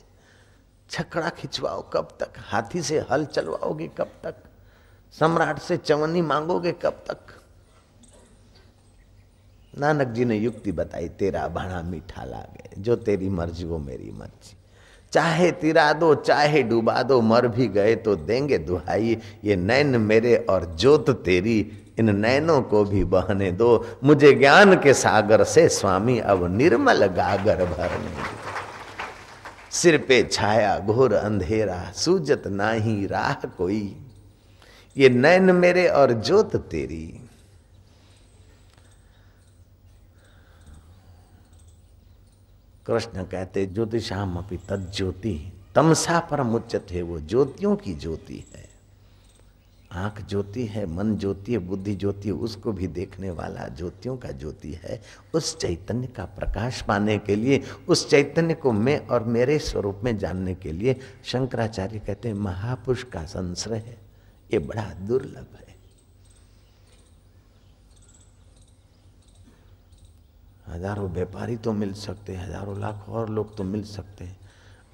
छकड़ा 0.89 1.29
खिंचवाओ 1.29 1.81
कब 1.93 2.17
तक? 2.19 2.33
हाथी 2.37 2.81
से 2.81 2.99
हल 3.11 3.25
चलवाओगे 3.25 3.87
कब 3.87 4.11
तक? 4.23 4.35
सम्राट 5.11 5.59
से 5.59 5.77
चवनी 5.77 6.21
मांगोगे 6.21 6.71
कब 6.71 7.03
तक? 7.11 7.17
नानक 9.77 10.07
जी 10.07 10.25
ने 10.25 10.37
युक्ति 10.37 10.71
बताई, 10.71 11.07
तेरा 11.09 11.47
भाड़ा 11.47 11.81
मीठा 11.81 12.23
लागे, 12.23 12.81
जो 12.81 12.95
तेरी 12.95 13.29
मर्ज़ी, 13.29 13.65
वो 13.65 13.77
मेरी 13.77 14.11
मर्ज़ी। 14.11 14.55
चाहे 15.11 15.51
तिरा 15.51 15.93
दो, 15.93 16.15
चाहे 16.15 16.63
डुबा 16.63 17.03
दो, 17.03 17.21
मर 17.21 17.47
भी 17.47 17.67
गए 17.67 17.95
तो 17.95 18.15
देंगे 18.15 18.57
दुहाई। 18.57 19.17
ये 19.43 19.55
नैन 19.55 19.87
मेरे 19.87 20.35
और 20.35 20.65
जोत 20.65 21.09
तेरी 21.09 21.71
इन 21.99 22.15
नैनों 22.15 22.61
को 22.61 22.83
भी 22.85 23.03
बहने 23.03 23.51
दो। 23.51 23.99
मुझे 24.03 24.33
ज्ञान 24.33 24.75
के 24.75 24.93
सागर 24.93 25.43
से 25.43 25.67
स्वामी 25.69 26.19
अब 26.19 26.43
निर्मल 26.51 27.05
गागर 27.05 27.65
भरने 27.65 28.27
सिर 29.71 29.97
पे 29.97 30.23
छाया, 30.23 30.79
घोर 30.79 31.13
अंधेरा, 31.13 31.91
सूजत 31.91 32.43
नाही 32.47 33.05
राह 33.05 33.33
कोई। 33.33 33.95
ये 34.97 35.09
नैन 35.09 35.51
मेरे 35.51 35.87
और 35.87 36.11
जोत 36.13 36.55
तेरी। 36.55 37.05
कृष्ण 42.87 43.23
कहते 43.23 43.65
ज्योतिषाम 43.65 44.37
अपनी 44.37 44.57
तद 44.69 44.91
ज्योति 44.95 45.53
तमसा 45.75 46.19
परम 46.19 46.55
उच्चत 46.55 46.87
है 46.91 47.01
वो 47.01 47.19
ज्योतियों 47.19 47.75
की 47.75 47.93
ज्योति 47.93 48.43
है। 48.55 48.68
आँख 49.91 50.21
ज्योति 50.29 50.65
है, 50.65 50.85
मन 50.85 51.15
ज्योति 51.17 51.51
है, 51.51 51.57
बुद्धि 51.59 51.93
ज्योति 51.95 52.27
है, 52.27 52.33
उसको 52.35 52.71
भी 52.71 52.87
देखने 52.87 53.29
वाला 53.31 53.67
ज्योतियों 53.67 54.15
का 54.17 54.31
ज्योति 54.31 54.71
है। 54.83 54.99
उस 55.33 55.55
चैतन्य 55.57 56.07
का 56.07 56.25
प्रकाश 56.25 56.81
पाने 56.81 57.17
के 57.17 57.35
लिए, 57.35 57.61
उस 57.87 58.09
चैतन्य 58.09 58.53
को 58.53 58.71
मैं 58.71 58.97
और 59.07 59.23
मेरे 59.25 59.57
स्वरूप 59.59 60.01
में 60.03 60.17
जानने 60.17 60.53
के 60.55 60.71
लिए 60.71 60.95
शंकराचार्य 61.25 61.99
कहते 61.99 62.27
हैं, 62.29 62.35
महापुरुष 62.35 63.03
का 63.03 63.23
संश्रय 63.25 63.77
है, 63.77 63.97
ये 64.53 64.59
बड़ा 64.59 64.83
दुर्लभ 64.99 65.55
है। 65.55 65.67
हज़ारों 70.67 71.09
व्यापारी 71.09 71.55
तो 71.57 71.73
मिल 71.73 71.93
सकते 71.93 72.33
हैं, 72.33 72.45
हज़ारों 72.47 72.79
लाख 72.79 73.09
और 73.09 73.29
लोग 73.29 73.55
तो 73.57 73.63
मिल 73.63 73.83
सकते 73.83 74.25
हैं, 74.25 74.37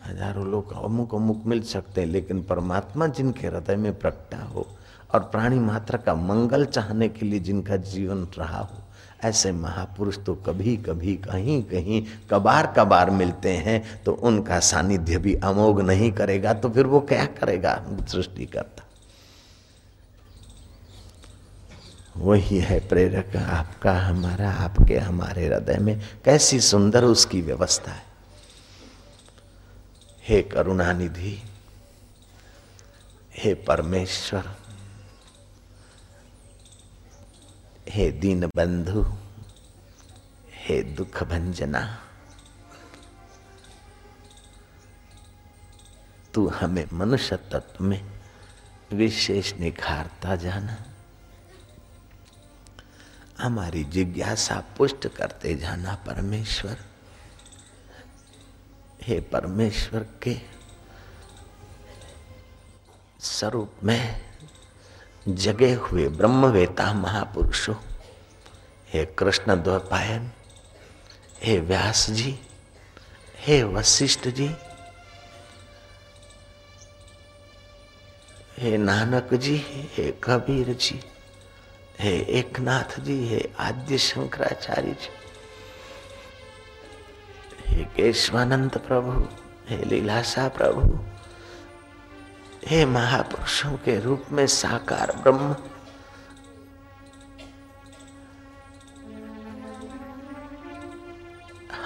हज़ारों 0.06 0.46
लोग 0.48 0.72
अमुक 0.76 1.16
अमुक 1.16 1.46
मिल 1.46 1.62
सकते 1.64 2.02
हैं, 2.02 2.08
लेकिन 2.08 2.42
परमात्मा 2.44 3.08
जिनके 3.08 3.48
हृदय 3.48 3.76
में 3.76 4.00
प्रकटा 4.00 4.42
हो 4.44 4.68
और 5.14 5.20
प्राणी 5.20 5.60
मात्र 5.60 5.98
का 5.98 6.14
मंगल 6.16 6.66
चाहने 6.66 7.10
के 7.10 7.26
लिए 7.26 7.40
जिनका 7.40 7.76
जीवन 7.76 8.28
रहा 8.38 8.60
हो। 8.60 8.82
ऐसे 9.24 9.52
महापुरुष 9.52 10.18
तो 10.26 10.36
कभी 10.36 10.76
कभी 10.78 11.16
कहीं 11.16 11.62
कहीं 11.64 12.06
कबार 12.32 12.74
कबार 12.78 13.10
मिलते 13.10 13.54
हैं 13.58 14.04
तो 14.04 14.14
उनका 14.14 14.60
सानिध्य 14.60 15.18
भी 15.18 15.36
अमोघ 15.36 15.82
नहीं 15.82 16.12
करेगा 16.12 16.54
तो 16.54 16.70
फिर 16.70 16.86
वो 16.86 17.00
क्या 17.00 17.26
करेगा? 17.26 17.86
सृष्टि 18.08 18.46
करता 18.46 18.82
वही 22.18 22.58
है 22.58 22.80
प्रेरक 22.88 23.36
आपका, 23.36 23.94
हमारा, 24.00 24.52
आपके, 24.52 24.98
हमारे 24.98 25.46
हृदय 25.46 25.78
में। 25.78 26.00
कैसी 26.26 26.60
सुंदर 26.60 27.04
उसकी 27.04 27.42
व्यवस्था 27.42 27.92
है। 27.92 28.04
हे 30.28 30.42
करुणानिधि, 30.42 31.44
हे 33.38 33.54
परमेश्वर 33.54 34.44
हे 37.90 38.12
दीन 38.12 38.48
बंधु, 38.48 39.06
हे 40.54 40.82
दुख 40.84 41.24
भंजना, 41.24 42.02
तू 46.34 46.48
हमें 46.48 46.88
मनुष्य 46.94 47.38
तत्व 47.38 47.84
में 47.84 48.22
विशेष 48.94 49.54
निखारता 49.54 50.36
जाना। 50.36 50.78
हमारी 53.40 53.84
जिज्ञासा 53.84 54.64
पुष्ट 54.78 55.08
करते 55.08 55.56
जाना 55.56 55.96
परमेश्वर। 55.96 56.78
हे 59.02 59.20
परमेश्वर 59.20 60.08
के 60.24 60.42
स्वरूप 63.20 63.74
में 63.84 64.35
जगे 65.28 65.72
हुए 65.74 66.08
ब्रह्मवेता 66.08 66.94
महापुरुषों। 66.94 67.76
हे 68.94 69.06
कृष्ण 69.20 69.56
द्वपायन, 69.64 70.30
हे 71.44 71.58
व्यास 71.60 72.10
जी 72.10 72.40
हे 73.38 73.62
वशिष्ठ 73.64 74.28
जी 74.28 74.50
हे 78.58 78.78
नानक 78.78 79.34
जी 79.34 79.56
हे 79.94 80.12
कबीर 80.24 80.74
जी 80.74 81.00
हे 82.00 82.14
एकनाथ 82.40 83.00
जी 83.00 83.18
हे 83.28 83.42
आद्य 83.60 83.98
शंकराचार्य 83.98 84.94
जी 84.94 85.10
हे 87.68 87.84
केशवानंद 87.96 88.78
प्रभु, 88.78 89.12
हे 89.70 89.78
लीलासा 89.86 90.48
प्रभु 90.48 90.82
हे 92.68 92.86
महापुरुषों 92.86 93.72
के 93.72 94.00
रूप 94.00 94.24
में 94.32 94.48
साकार 94.48 95.12
ब्रह्म। 95.24 95.56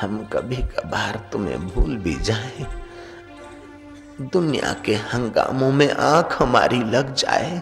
हम 0.01 0.25
कभी 0.25 0.55
कभार 0.55 1.29
तुम्हें 1.31 1.67
भूल 1.67 1.97
भी 1.97 2.15
जाए। 2.15 2.65
दुनिया 4.21 4.73
के 4.73 4.95
हंगामों 4.95 5.71
में 5.71 5.91
आँख 5.91 6.41
हमारी 6.41 6.83
लग 6.83 7.13
जाए। 7.13 7.59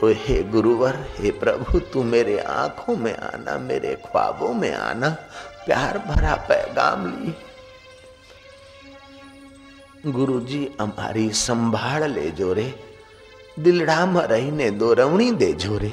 तो 0.00 0.08
हे 0.08 0.42
गुरुवर, 0.42 0.96
हे 0.96 1.30
प्रभु, 1.30 1.78
तू 1.78 2.02
मेरे 2.02 2.38
आँखों 2.38 2.96
में 2.96 3.16
आना, 3.16 3.58
मेरे 3.58 3.94
ख्वाबों 3.94 4.54
में 4.54 4.74
आना। 4.74 5.08
प्यार 5.66 5.98
भरा 5.98 6.34
पैगाम 6.34 7.06
ली। 7.06 7.34
ગુરુજી 10.06 10.68
અમારી 10.78 11.32
સંભાળ 11.32 12.06
લેજો 12.06 12.52
રે. 12.52 12.72
દિલડામાં 13.58 14.26
રહીને 14.26 14.70
દોરવણી 14.70 15.30
દેજો 15.30 15.78
રે. 15.78 15.90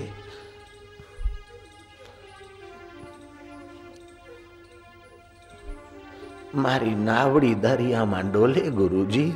મારી 6.55 6.96
નાવડી 6.96 7.53
દરિયામાં 7.53 8.32
ડોલે 8.32 8.62
ગુરુજી. 8.62 9.34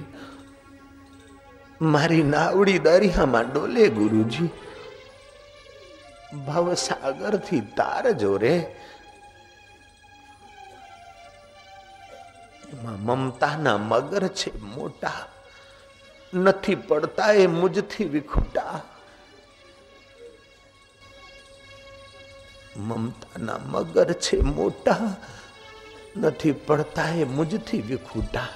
મારી 1.81 2.23
નાવડી 2.23 2.79
દરિયામાં 2.79 3.53
ડોલે 3.53 3.87
ગુરુજી. 3.87 4.49
ભવસાગરથી 6.47 7.59
તાર 7.59 8.11
જોરે 8.11 8.47
રે. 8.47 8.75
એમાં 12.73 13.01
મમતાના 13.01 13.77
મગર 13.77 14.27
છે 14.27 14.59
મોટા. 14.59 15.11
નથી 16.33 16.75
પડતા 16.75 17.31
એ 17.31 17.47
મુજથી 17.47 18.05
વિખુટા. 18.05 18.81
મમતાના 22.77 23.57
મગર 23.65 24.13
છે 24.13 24.41
મોટા. 24.41 25.15
નથી 26.17 26.51
પડતા 26.51 27.09
એ 27.09 27.23
મુજથી 27.23 27.81
વિખૂટા. 27.81 28.47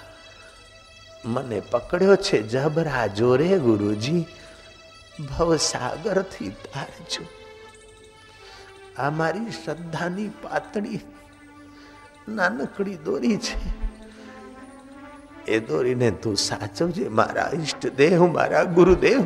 મને 1.25 1.59
પકડ્યો 1.59 2.15
છે 2.15 2.41
જબરા 2.41 3.07
જોરે 3.07 3.59
ગુરુજી. 3.59 4.25
ભવસાગરથી 5.37 6.49
તારજો 6.49 7.25
આ 8.97 9.09
મારી 9.09 9.51
શ્રદ્ધાની 9.51 10.29
પાતળી 10.29 10.99
નાનકડી 12.29 12.95
દોરી 12.95 13.37
છે. 13.37 13.90
એ 15.47 15.59
દોરીને 15.59 16.11
તું 16.11 16.35
સાચવજે 16.35 17.07
મારા 17.07 17.49
ઈષ્ટદેવ, 17.53 18.25
મારા 18.25 18.63
ગુરુદેવ. 18.63 19.21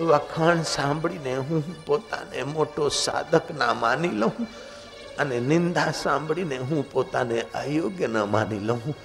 વખાણ 0.00 0.62
સાંભળીને 0.62 1.36
હું 1.36 1.84
પોતાને 1.84 2.42
મોટો 2.42 2.88
સાધક 2.88 3.42
ના 3.58 3.74
માની 3.74 4.08
લઉં 4.08 4.46
અને 5.18 5.40
નિંદા 5.40 5.92
સાંભળીને 6.02 6.56
હું 6.56 6.92
પોતાને 6.92 7.40
અયોગ્ય 7.40 8.06
ન 8.06 8.18
માની 8.18 8.58
લઉં. 8.58 8.96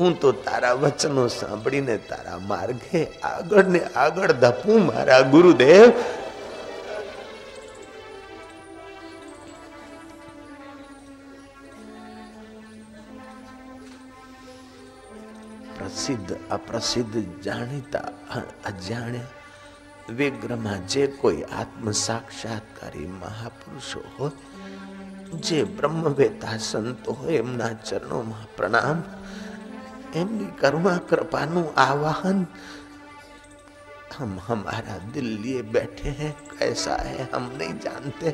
હું 0.00 0.20
તો 0.20 0.32
તારા 0.32 0.72
વચનો 0.72 1.28
સાંભળીને 1.28 1.96
તારા 1.96 2.38
માર્ગે 2.38 3.06
આગળ 3.20 3.64
ને 3.64 3.80
આગળ 3.84 4.32
ધપું, 4.32 4.86
મારા 4.86 5.20
ગુરુદેવ. 5.20 5.92
પ્રસિદ્ધ 15.87 16.33
અપ્રસિદ્ધ 16.49 17.17
જાણીતા 17.41 18.09
અજાણ્યા 18.63 19.41
વિગ્રહમાં 20.09 20.83
જે 20.85 21.07
કોઈ 21.15 21.43
આત્મ 21.53 21.85
સાક્ષાત્કારી 21.97 23.07
મહાપુરુષો 23.15 24.01
હોય 24.17 24.31
જે 25.39 25.59
બ્રહ્મવેતા 25.67 26.57
સંતો 26.59 27.13
હોય 27.13 27.39
એમના 27.39 27.73
ચરણોમાં 27.81 28.47
પ્રણામ 28.57 28.99
એમની 30.13 30.51
કરુણા 30.55 30.99
કૃપાનું 31.01 31.67
આવાહન 31.77 32.41
हम 34.13 34.39
हमारा 34.39 34.97
दिल 35.09 35.25
लिए 35.41 35.61
बैठे 35.65 36.09
हैं 36.11 36.31
कैसा 36.49 36.95
है 37.03 37.29
हम 37.33 37.51
नहीं 37.53 37.77
जानते 37.79 38.33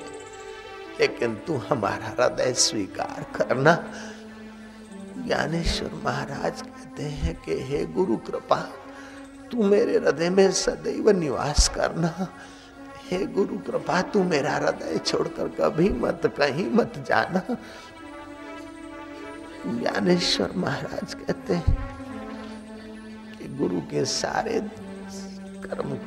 लेकिन 0.99 1.35
तू 1.47 1.57
हमारा 1.69 2.09
हृदय 2.09 2.53
स्वीकार 2.59 3.23
करना 3.35 3.73
ज्ञानेश्वर 5.19 5.93
महाराज 6.03 6.63
कहते 6.94 7.08
हैं 7.08 7.42
कि, 7.42 7.54
हे 7.60 7.86
गुरु 7.86 8.16
कृपा, 8.16 8.56
तू 9.52 9.62
मेरे 9.62 9.98
हृदय 9.98 10.30
में 10.30 10.52
सदैव 10.52 11.10
निवास 11.10 11.68
करना। 11.68 12.28
हे 13.10 13.26
गुरु 13.26 13.58
कृपा, 13.58 14.02
तू 14.02 14.24
मेरा 14.24 14.52
हृदय 14.52 14.98
छोड़कर 14.98 15.48
कभी 15.48 15.88
मत, 15.88 16.34
कहीं 16.38 16.70
मत 16.70 17.04
जाना। 17.08 17.42
ज्ञानेश्वर 19.66 20.52
महाराज 20.56 21.14
कहते 21.14 21.54
हैं 21.54 21.88
कि, 23.38 23.48
गुरु 23.48 23.80
के 23.80 24.04
सारे 24.04 24.60
कर्म, 25.66 25.98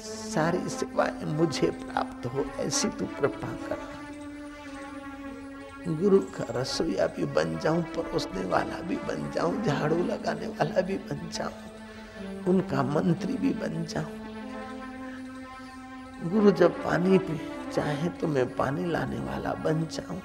सारी 0.00 0.68
सेवाएँ 0.68 1.24
मुझे 1.24 1.70
प्राप्त 1.70 2.26
हो, 2.26 2.44
ऐसी 2.58 2.88
तू 2.88 3.06
कृपा 3.06 3.48
कर। 3.48 3.97
गुरु 5.90 6.18
का 6.34 6.44
रसोईया 6.50 7.06
भी 7.06 7.24
बन 7.26 7.58
जाऊँ, 7.58 7.82
परोसने 7.96 8.44
वाला 8.44 8.80
भी 8.88 8.96
बन 8.98 9.30
जाऊँ, 9.34 9.62
झाड़ू 9.64 9.96
लगाने 10.04 10.46
वाला 10.48 10.80
भी 10.80 10.96
बन 11.06 11.28
जाऊँ, 11.32 11.52
उनका 12.48 12.82
मंत्री 12.84 13.34
भी 13.34 13.52
बन 13.54 13.84
जाऊँ। 13.84 14.12
गुरु 16.30 16.50
जब 16.52 16.82
पानी 16.84 17.18
पी, 17.18 17.40
चाहे 17.72 18.08
तो 18.10 18.26
मैं 18.26 18.46
पानी 18.56 18.84
लाने 18.84 19.18
वाला 19.20 19.52
बन 19.64 19.86
जाऊँ। 19.92 20.20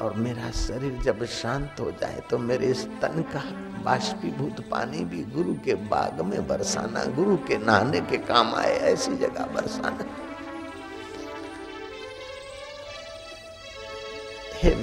और 0.00 0.14
मेरा 0.16 0.50
शरीर 0.50 1.00
जब 1.02 1.24
शांत 1.26 1.80
हो 1.80 1.90
जाए 1.90 2.20
तो 2.30 2.38
मेरे 2.38 2.72
स्तन 2.74 3.22
का 3.32 3.42
बाष्पीभूत 3.84 4.60
पानी 4.70 5.04
भी 5.04 5.22
गुरु 5.34 5.54
के 5.64 5.74
बाग 5.74 6.20
में 6.20 6.46
बरसाना, 6.48 7.04
गुरु 7.14 7.36
के 7.48 7.58
नहाने 7.58 8.00
के 8.00 8.16
काम 8.24 8.54
आए, 8.54 8.76
ऐसी 8.92 9.16
जगह 9.16 9.46
बरसाना। 9.54 10.04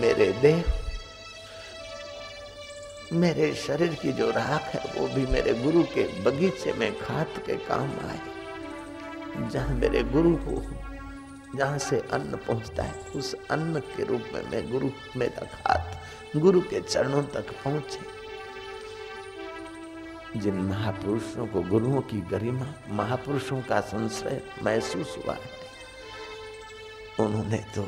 मेरे 0.05 0.31
देव 0.31 0.63
मेरे 3.13 3.53
शरीर 3.55 3.93
की 3.95 4.11
जो 4.13 4.29
राख 4.31 4.61
है, 4.73 4.81
वो 4.95 5.07
भी 5.07 5.25
मेरे 5.25 5.53
गुरु 5.53 5.83
के 5.83 6.03
बगीचे 6.21 6.73
में 6.73 6.99
खाद 6.99 7.41
के 7.45 7.55
काम 7.65 7.89
आए। 8.05 8.19
जहाँ 9.49 9.75
मेरे 9.75 10.03
गुरु 10.03 10.35
को, 10.37 10.61
जहाँ 11.57 11.77
से 11.77 11.99
अन्न 12.13 12.37
पहुँचता 12.37 12.83
है, 12.83 12.93
उस 13.15 13.33
अन्न 13.51 13.79
के 13.79 14.03
रूप 14.03 14.23
में 14.33 14.43
मैं 14.51 14.71
गुरु 14.71 14.89
मेरा 15.17 15.45
खात 15.55 16.37
गुरु 16.37 16.61
के 16.61 16.81
चरणों 16.81 17.23
तक 17.23 17.51
पहुँचे। 17.63 17.99
जिन 20.39 20.55
महापुरुषों 20.61 21.45
को 21.47 21.61
गुरुओं 21.61 22.01
की 22.01 22.21
गरिमा, 22.21 22.73
महापुरुषों 22.89 23.61
का 23.61 23.79
संशय 23.81 24.41
महसूस 24.63 25.17
हुआ 25.17 25.33
है, 25.33 25.49
उन्होंने 27.19 27.65
तो 27.75 27.83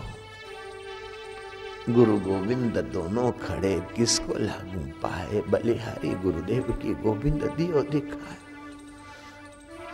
गुरु 1.89 2.19
गोविंद 2.19 2.77
दोनों 2.77 3.31
खड़े, 3.31 3.87
किसको 3.95 4.33
लागू 4.39 4.79
पाए? 4.79 5.41
बलिहारी 5.49 6.15
गुरुदेव 6.15 6.61
की 6.61 6.93
गोविंद 6.93 7.43
दियो 7.43 7.81
दिखाए। 7.81 8.37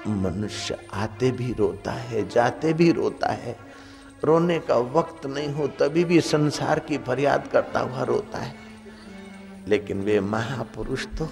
मनुष्य 0.07 0.77
आते 0.93 1.31
भी 1.31 1.53
रोता 1.53 1.91
है, 1.91 2.29
जाते 2.29 2.73
भी 2.73 2.91
रोता 2.91 3.31
है। 3.31 3.57
रोने 4.23 4.59
का 4.59 4.75
वक्त 4.75 5.25
नहीं 5.25 5.49
हो, 5.49 5.67
तभी 5.67 6.03
भी 6.03 6.21
संसार 6.21 6.79
की 6.79 6.97
फरियाद 6.97 7.47
करता 7.47 7.79
हुआ 7.79 8.03
रोता 8.03 8.37
है। 8.37 8.55
लेकिन 9.67 10.01
वे 10.01 10.19
महापुरुष 10.19 11.07
तो 11.07 11.29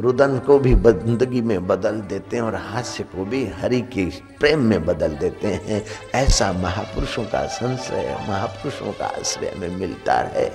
रुदन 0.00 0.38
को 0.38 0.58
भी 0.58 0.74
बंदगी 0.74 1.40
में 1.40 1.66
बदल 1.66 2.00
देते 2.00 2.36
हैं 2.36 2.42
और 2.42 2.54
हास्य 2.54 3.04
को 3.04 3.24
भी 3.24 3.44
हरि 3.46 3.80
के 3.80 4.04
प्रेम 4.38 4.62
में 4.62 4.84
बदल 4.86 5.16
देते 5.16 5.52
हैं। 5.64 5.84
ऐसा 6.14 6.52
महापुरुषों 6.52 7.24
का 7.24 7.46
संश्रय 7.46 8.16
महापुरुषों 8.28 8.92
का 8.92 9.06
आश्रय 9.06 9.54
में 9.58 9.68
मिलता 9.68 10.14
है। 10.14 10.48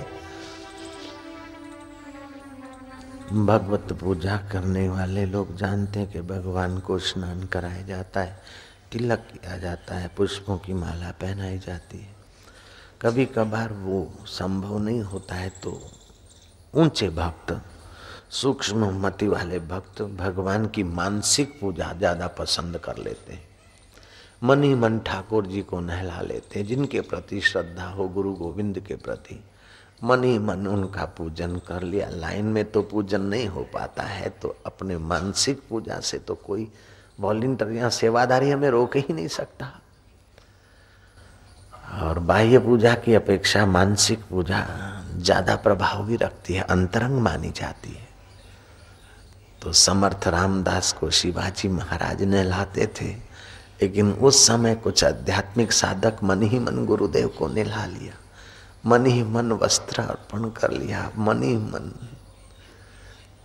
भगवत 3.32 3.92
पूजा 3.92 4.36
करने 4.52 4.88
वाले 4.88 5.24
लोग 5.26 5.56
जानते 5.56 6.00
हैं 6.00 6.10
कि 6.12 6.20
भगवान 6.20 6.78
को 6.78 6.98
स्नान 6.98 7.46
कराया 7.46 7.82
जाता 7.82 8.20
है, 8.20 8.38
तिलक 8.92 9.26
किया 9.32 9.56
जाता 9.58 9.94
है, 9.94 10.10
पुष्पों 10.16 10.58
की 10.58 10.72
माला 10.72 11.10
पहनाई 11.10 11.58
जाती 11.58 11.98
है। 11.98 12.14
कभी 13.02 13.24
कभार 13.26 13.72
वो 13.72 14.12
संभव 14.26 14.78
नहीं 14.78 15.00
होता 15.02 15.34
है 15.34 15.48
तो 15.62 15.80
ऊँचे 16.74 17.08
भक्त 17.08 17.60
सूक्ष्म 18.30 18.90
मति 19.00 19.26
वाले 19.28 19.58
भक्त 19.60 20.02
भगवान 20.16 20.66
की 20.66 20.82
मानसिक 20.84 21.58
पूजा 21.60 21.92
ज़्यादा 21.92 22.26
पसंद 22.38 22.78
कर 22.78 22.96
लेते 22.98 23.32
हैं। 23.32 23.44
मन 24.42 24.62
ही 24.62 24.74
मन 24.74 24.98
ठाकुर 24.98 25.46
जी 25.46 25.62
को 25.62 25.80
नहला 25.80 26.20
लेते 26.20 26.58
हैं, 26.58 26.66
जिनके 26.66 27.00
प्रति 27.02 27.40
श्रद्धा 27.42 27.84
हो, 27.84 28.08
गुरु 28.08 28.32
गोविंद 28.34 28.78
के 28.78 28.94
प्रति। 28.96 29.38
मन 30.04 30.24
ही 30.24 30.38
मन 30.38 30.66
उनका 30.66 31.04
पूजन 31.16 31.56
कर 31.68 31.82
लिया। 31.82 32.08
लाइन 32.10 32.44
में 32.46 32.64
तो 32.64 32.82
पूजन 32.82 33.20
नहीं 33.22 33.46
हो 33.48 33.62
पाता 33.74 34.02
है 34.02 34.28
तो 34.32 34.56
अपने 34.66 34.96
मानसिक 34.98 35.60
पूजा 35.68 36.00
से 36.00 36.18
तो 36.18 36.34
कोई 36.36 36.68
वॉल्टियर 37.20 37.72
या 37.72 37.88
सेवादारी 37.90 38.50
हमें 38.50 38.68
रोक 38.70 38.96
ही 38.96 39.14
नहीं 39.14 39.28
सकता। 39.30 39.72
और 42.02 42.18
बाह्य 42.20 42.58
पूजा 42.58 42.94
की 42.96 43.14
अपेक्षा 43.14 43.64
मानसिक 43.66 44.22
पूजा 44.30 44.64
ज़्यादा 45.16 45.54
प्रभाव 45.56 46.04
भी 46.06 46.16
रखती 46.16 46.54
है, 46.54 46.62
अंतरंग 46.62 47.20
मानी 47.20 47.50
जाती 47.50 47.90
है। 47.90 48.05
तो 49.66 49.72
समर्थ 49.72 50.28
रामदास 50.28 50.92
को 50.92 51.10
शिवाजी 51.10 51.68
महाराज 51.68 52.22
ने 52.22 52.42
लाते 52.42 52.86
थे, 52.86 53.06
लेकिन 53.82 54.12
उस 54.12 54.46
समय 54.46 54.74
कुछ 54.74 55.04
आध्यात्मिक 55.04 55.72
साधक 55.72 56.18
मन 56.22 56.42
ही 56.42 56.58
मन 56.58 56.86
गुरुदेव 56.86 57.28
को 57.28 57.48
निला 57.48 57.86
लिया। 57.86 58.14
मन 58.86 59.06
ही 59.06 59.22
मन 59.22 59.52
वस्त्र 59.52 60.02
अर्पण 60.02 60.50
कर 60.50 60.70
लिया, 60.70 61.12
मन 61.18 61.42
ही 61.42 61.56
मन। 61.56 62.10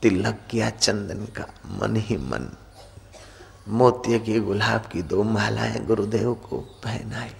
तिलक 0.01 0.39
किया 0.49 0.69
चंदन 0.69 1.25
का, 1.25 1.45
मन 1.81 1.95
ही 1.95 2.17
मन। 2.17 2.57
मोती 3.67 4.19
की 4.19 4.39
गुलाब 4.39 4.81
की 4.81 5.01
दो 5.01 5.23
मालाएँ 5.23 5.85
गुरुदेव 5.85 6.33
को 6.33 6.57
पहनाई। 6.57 7.31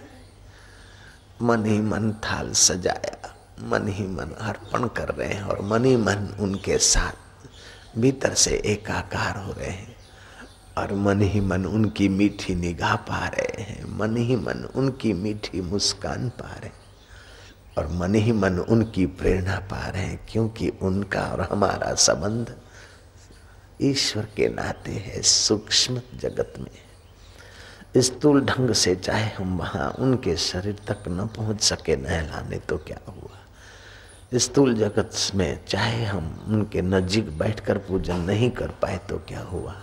मन 1.42 1.66
ही 1.66 1.82
मन 1.82 2.14
थाल 2.14 2.52
सजाया, 2.52 3.36
मन 3.64 3.88
ही 3.88 4.08
मन 4.08 4.36
अर्पण 4.42 4.88
कर 4.88 5.10
रहे 5.10 5.34
हैं 5.34 5.44
और 5.44 5.62
मन 5.62 5.86
ही 5.86 5.98
मन 5.98 6.36
उनके 6.40 6.78
साथ। 6.78 7.31
भीतर 7.98 8.34
से 8.34 8.52
एकाकार 8.66 9.38
हो 9.38 9.52
रहे 9.52 9.70
हैं 9.70 9.96
और 10.78 10.94
मन 10.94 11.22
ही 11.22 11.40
मन 11.40 11.66
उनकी 11.66 12.08
मीठी 12.10 12.56
निगाह 12.56 12.96
पा 12.96 13.26
रहे 13.28 13.64
हैं। 13.64 13.86
मन 13.98 14.18
ही 14.18 14.36
मन 14.36 14.64
उनकी 14.76 15.14
मीठी 15.14 15.62
मुस्कान 15.62 16.30
पा 16.30 16.50
रहे 16.50 16.66
हैं 16.66 16.80
और 17.78 17.88
मन 17.88 18.16
ही 18.16 18.32
मन 18.32 18.60
उनकी 18.60 19.06
प्रेरणा 19.06 19.58
पा 19.72 19.88
रहे 19.88 20.02
हैं, 20.02 20.20
क्योंकि 20.30 20.70
उनका 20.82 21.22
और 21.22 21.42
हमारा 21.42 21.94
संबंध 21.96 22.56
ईश्वर 23.82 24.28
के 24.36 24.48
नाते 24.50 24.92
है, 24.92 25.22
सूक्ष्म 25.22 26.02
जगत 26.16 26.54
में 26.60 28.02
स्थूल 28.02 28.42
ढंग 28.42 28.72
से 28.72 28.96
चाहे 28.96 29.30
हम 29.36 29.58
वहाँ 29.58 29.90
उनके 30.00 30.36
शरीर 30.38 30.76
तक 30.88 31.04
न 31.08 31.28
पहुँच 31.28 31.62
सके, 31.62 31.96
नहलाने 31.96 32.58
तो 32.60 32.78
क्या 32.78 33.00
हुआ? 33.08 33.31
स्थूल 34.36 34.76
जगत 34.76 35.12
में 35.36 35.66
चाहे 35.66 36.06
हम 36.06 36.46
उनके 36.48 36.82
नजीक 36.82 37.38
बैठकर 37.38 37.78
पूजन 37.78 38.16
नहीं 38.16 38.52
कर 38.52 38.68
पाए 38.68 38.98
तो 38.98 39.18
क्या 39.18 39.42
हुआ? 39.42 39.76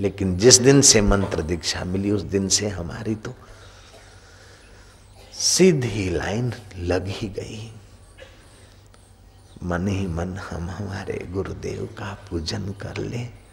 लेकिन 0.00 0.38
जिस 0.38 0.58
दिन 0.58 0.80
से 0.80 1.00
मंत्र 1.00 1.42
दीक्षा 1.42 1.84
मिली, 1.84 2.10
उस 2.10 2.22
दिन 2.22 2.48
से 2.48 2.68
हमारी 2.68 3.14
तो 3.14 3.34
सीधी 5.32 6.10
लाइन 6.10 6.52
लग 6.78 7.06
ही 7.06 7.28
गई। 7.28 7.72
मन 9.62 9.88
ही 9.88 10.06
मन 10.06 10.36
हम 10.36 10.70
हमारे 10.70 11.26
गुरुदेव 11.30 11.86
का 11.86 12.18
पूजन 12.30 12.68
कर 12.68 12.96
ले। 12.96 13.45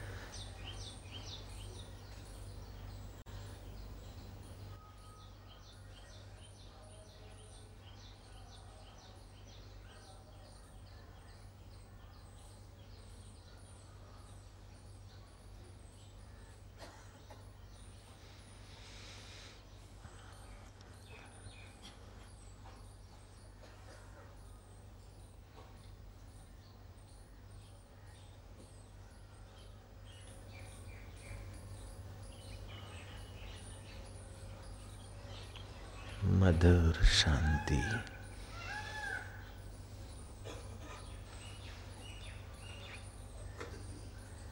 मधुर 36.44 37.06
शांति। 37.06 37.82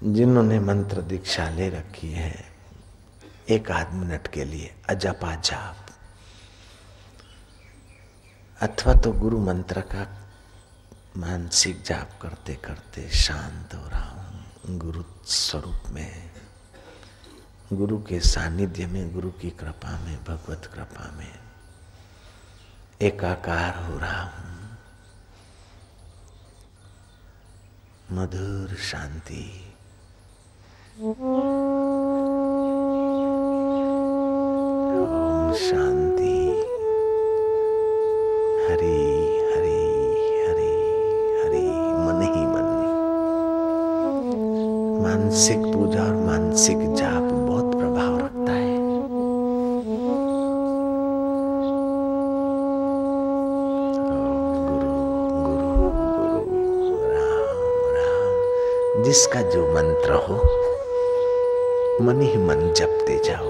जिन्होंने 0.01 0.59
मंत्र 0.59 1.01
दीक्षा 1.01 1.49
ले 1.49 1.69
रखी 1.69 2.11
है, 2.11 2.33
एक 3.49 3.71
आध 3.71 3.93
मिनट 3.93 4.27
के 4.27 4.45
लिए 4.45 4.73
अजपा 4.89 5.35
जाप 5.35 5.85
अथवा 8.61 8.93
तो 8.93 9.11
गुरु 9.11 9.39
मंत्र 9.39 9.81
का 9.81 10.07
मानसिक 11.17 11.83
जाप 11.83 12.19
करते 12.21 12.55
करते 12.55 13.09
शांत 13.09 13.73
हो 13.75 13.87
रहा 13.89 14.09
हूँ, 14.09 14.79
गुरु 14.79 15.03
स्वरूप 15.25 15.91
में। 15.91 16.31
गुरु 17.73 17.97
के 18.03 18.19
सानिध्य 18.19 18.85
में, 18.85 19.13
गुरु 19.13 19.31
की 19.31 19.49
कृपा 19.49 19.97
में, 19.99 20.17
भगवत 20.23 20.69
कृपा 20.73 21.11
में। 21.11 21.50
एकाकार 23.01 23.75
हो 23.75 23.99
रहा 23.99 24.21
हूँ। 24.21 24.31
मधुर 28.11 28.75
शांति। 28.75 29.67
शांति। 35.57 36.49
हरी, 38.69 38.97
हरि 39.51 39.81
हरि 40.47 40.73
हरि, 41.41 41.67
मन 41.97 42.21
ही 42.21 42.45
मन। 42.45 42.67
मानसिक 45.03 45.57
पूजा 45.57 46.03
और 46.03 46.15
मानसिक 46.15 46.93
जाप। 46.93 47.40
जिसका 59.11 59.41
जो 59.41 59.73
मंत्र 59.73 60.13
हो, 60.13 60.35
मन 62.03 62.21
ही 62.21 62.37
मन 62.37 62.73
जपते 62.73 63.19
जाओ 63.23 63.45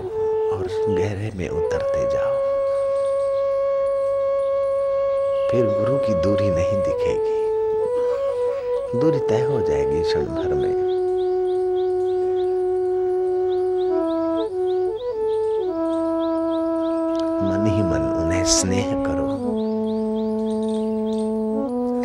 और 0.52 0.68
गहरे 0.90 1.32
में 1.36 1.50
उतरते 1.50 2.10
जाओ। 2.10 2.34
फिर 5.52 5.66
गुरु 5.66 5.98
की 5.98 6.14
दूरी 6.14 6.50
नहीं 6.50 6.82
दिखेगी। 6.82 7.44
दूरी 9.00 9.20
तय 9.20 9.42
हो 9.42 9.62
जाएगी 9.62 10.02
क्षण 10.02 10.26
भर 10.26 10.54
में। 10.54 10.74
मन 17.44 17.68
ही 17.68 17.84
मन 17.84 18.24
उन्हें 18.24 18.46
स्नेह 18.46 18.88
करो। 18.92 19.30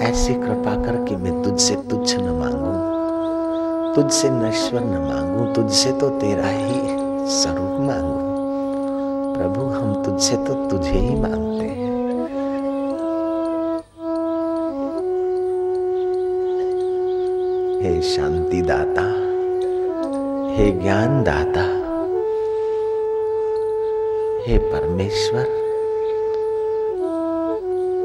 ऐसी 0.08 0.34
कृपा 0.34 0.74
कर 0.86 1.04
कि 1.08 1.16
मैं 1.16 1.42
तुझसे 1.42 1.74
तुच्छ 1.74 2.16
न 2.16 2.24
मांगू। 2.24 2.95
तुझसे 3.96 4.28
नश्वर 4.30 4.80
न 4.80 4.96
मांगू, 5.02 5.44
तुझसे 5.54 5.92
तो 5.92 6.08
तेरा 6.10 6.46
ही 6.46 6.80
स्वरूप 7.30 7.78
मांगू। 7.80 8.16
प्रभु, 9.34 9.60
हम 9.66 10.02
तुझसे 10.02 10.36
तो 10.36 10.54
तुझे 10.70 10.90
ही 10.90 11.14
मांगते 11.14 11.66
हैं। 11.66 11.94
हे 17.82 18.02
शांति 18.02 18.60
दाता 18.62 19.06
हे 20.56 20.70
ज्ञान 20.72 21.22
दाता 21.22 21.64
हे 24.46 24.58
परमेश्वर, 24.58 25.46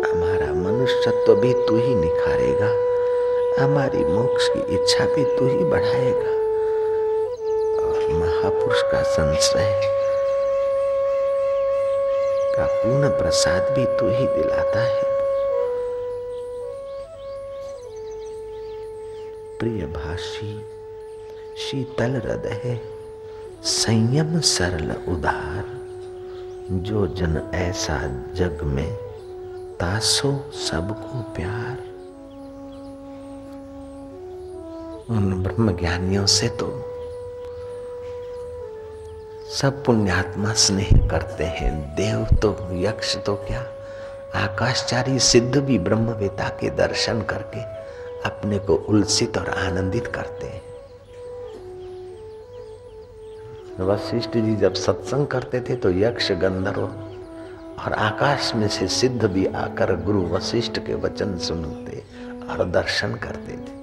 हमारा 0.08 0.54
मनुष्यत्व 0.54 1.36
भी 1.36 1.54
तू 1.54 1.76
ही 1.76 1.96
निखारेगा। 1.96 2.91
हमारी 3.60 4.04
मोक्ष 4.06 4.48
की 4.48 4.60
इच्छा 4.76 5.06
भी 5.06 5.24
तू 5.24 5.48
ही 5.48 5.64
बढ़ाएगा। 5.64 6.32
और 7.82 8.08
महापुरुष 8.14 8.82
का 8.82 9.02
संश्रय 9.04 9.82
का 12.56 12.66
पूर्ण 12.66 13.10
प्रसाद 13.10 13.62
भी 13.64 13.86
तू 13.86 14.08
ही 14.10 14.28
दिलाता 14.28 14.80
है। 14.80 15.04
प्रिय 19.60 19.86
भाषी, 19.86 20.66
शीतल 21.58 22.22
हृदय, 22.26 22.80
संयम 23.64 24.40
सरल 24.40 24.92
उदार, 25.14 25.64
जो 26.72 27.08
जन 27.08 27.52
ऐसा 27.54 28.00
जग 28.36 28.64
में 28.64 28.94
तासो 29.80 30.52
सबको 30.54 31.22
प्यार। 31.34 31.91
उन 35.10 35.44
ब्रह्म 35.44 35.78
ज्ञानियों 35.78 36.26
से 36.26 36.48
तो 36.50 36.68
सब 39.52 39.84
पुण्यात्मा 39.86 40.54
स्नेह 40.54 40.90
करते 41.10 41.44
हैं। 41.44 41.74
देव 41.96 42.38
तो 42.38 42.56
यक्ष 42.72 43.16
तो 43.18 43.36
क्या? 43.36 43.62
आकाशचारी 44.36 45.20
सिद्ध 45.20 45.58
भी 45.58 45.80
ब्रह्मवेता 45.80 46.48
के 46.60 46.70
दर्शन 46.70 47.22
करके 47.22 47.62
अपने 48.30 48.60
को 48.60 48.76
उल्सित 48.76 49.38
और 49.38 49.50
आनंदित 49.50 50.08
करते 50.08 50.48
हैं। 50.48 50.62
वशिष्ठ 53.80 54.38
जी 54.38 54.56
जब 54.56 54.74
सत्संग 54.74 55.28
करते 55.28 55.62
थे 55.62 55.76
तो 55.76 55.90
यक्ष, 55.90 56.32
गंधर्व 56.32 56.82
और 57.84 57.94
आकाश 57.94 58.54
में 58.56 58.68
से 58.68 58.88
सिद्ध 58.88 59.24
भी 59.26 59.46
आकर 59.46 59.96
गुरु 59.96 60.26
वशिष्ठ 60.28 60.80
के 60.80 60.94
वचन 60.94 61.38
सुनते 61.38 62.04
और 62.50 62.64
दर्शन 62.70 63.16
करते 63.16 63.54
थे। 63.54 63.81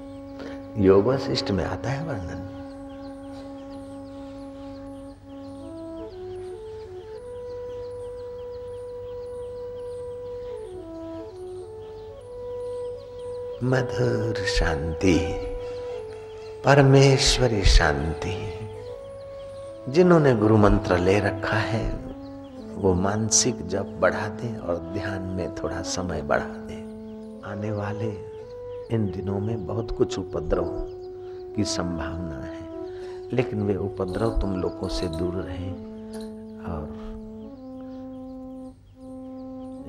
योग 0.79 1.07
वशिष्ठ 1.07 1.51
में 1.51 1.65
आता 1.65 1.91
है 1.91 2.05
वर्णन। 2.05 2.55
मधुर 13.65 14.35
शांति, 14.35 15.19
परमेश्वरी 16.65 17.63
शांति, 17.65 18.53
जिन्होंने 19.89 20.35
गुरु 20.35 20.57
मंत्र 20.57 20.99
ले 20.99 21.21
रखा 21.21 21.57
है, 21.57 21.93
वो 22.75 22.95
मानसिक 22.95 23.69
जब 23.69 24.01
बढ़ा 24.01 24.29
दें 24.29 24.59
और 24.59 24.79
ध्यान 24.79 25.23
में 25.23 25.55
थोड़ा 25.55 25.83
समय 25.83 26.23
बढ़ा 26.23 26.45
दें। 26.45 27.43
आने 27.45 27.73
वाले 27.73 28.28
इन 28.91 29.07
दिनों 29.07 29.41
में 29.41 29.67
बहुत 29.67 29.91
कुछ 29.91 30.19
उपद्रव 30.19 30.65
की 31.57 31.65
संभावना 31.65 32.41
है। 32.41 32.69
लेकिन 33.33 33.63
वे 33.63 33.77
उपद्रव 33.77 34.41
तुम 34.41 34.57
लोगों 34.57 34.89
से 34.89 35.09
दूर 35.09 35.35
रहे 35.35 35.71
और 36.73 36.99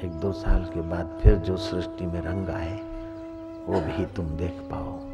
एक 0.04 0.12
दो 0.12 0.32
साल 0.32 0.64
के 0.64 0.82
बाद 0.82 1.20
फिर 1.24 1.36
जो 1.36 1.58
सृष्टि 1.58 2.06
में 2.06 2.22
रंग 2.22 2.50
आए, 2.50 2.80
वो 3.68 3.82
भी 3.82 4.06
तुम 4.06 4.26
देख 4.26 4.52
पाओ। 4.52 5.09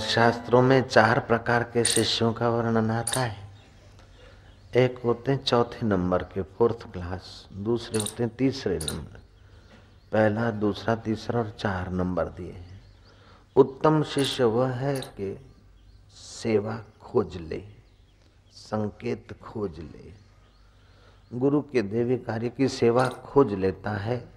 सतशास्त्रों 0.00 0.62
में 0.62 0.88
चार 0.88 1.18
प्रकार 1.20 1.62
के 1.62 1.84
शिष्यों 1.84 2.32
का 2.32 2.48
वर्णन 2.48 2.90
आता 2.90 3.20
है। 3.20 3.48
एक 4.76 4.98
होते 5.04 5.32
हैं 5.32 5.44
चौथे 5.44 5.86
नंबर 5.86 6.22
के, 6.22 6.42
फोर्थ 6.42 6.92
क्लास, 6.92 7.48
दूसरे 7.52 7.98
होते 8.00 8.22
हैं 8.22 8.34
तीसरे 8.36 8.78
नंबर, 8.78 9.20
पहला, 10.12 10.50
दूसरा, 10.50 10.94
तीसरा 10.94 11.40
और 11.40 11.50
चार 11.50 11.90
नंबर 11.90 12.24
दिए 12.24 12.52
हैं। 12.52 12.80
उत्तम 13.56 14.02
शिष्य 14.02 14.44
वह 14.44 14.70
है 14.70 15.00
कि 15.00 15.38
सेवा 16.14 16.80
खोज 17.00 17.36
ले, 17.36 17.62
संकेत 18.52 19.38
खोज 19.42 19.78
ले। 19.78 20.12
गुरु 21.38 21.60
के 21.62 21.82
देवी 21.82 22.16
कार्य 22.18 22.48
की 22.48 22.68
सेवा 22.68 23.08
खोज 23.08 23.52
लेता 23.52 23.90
है 23.90 24.28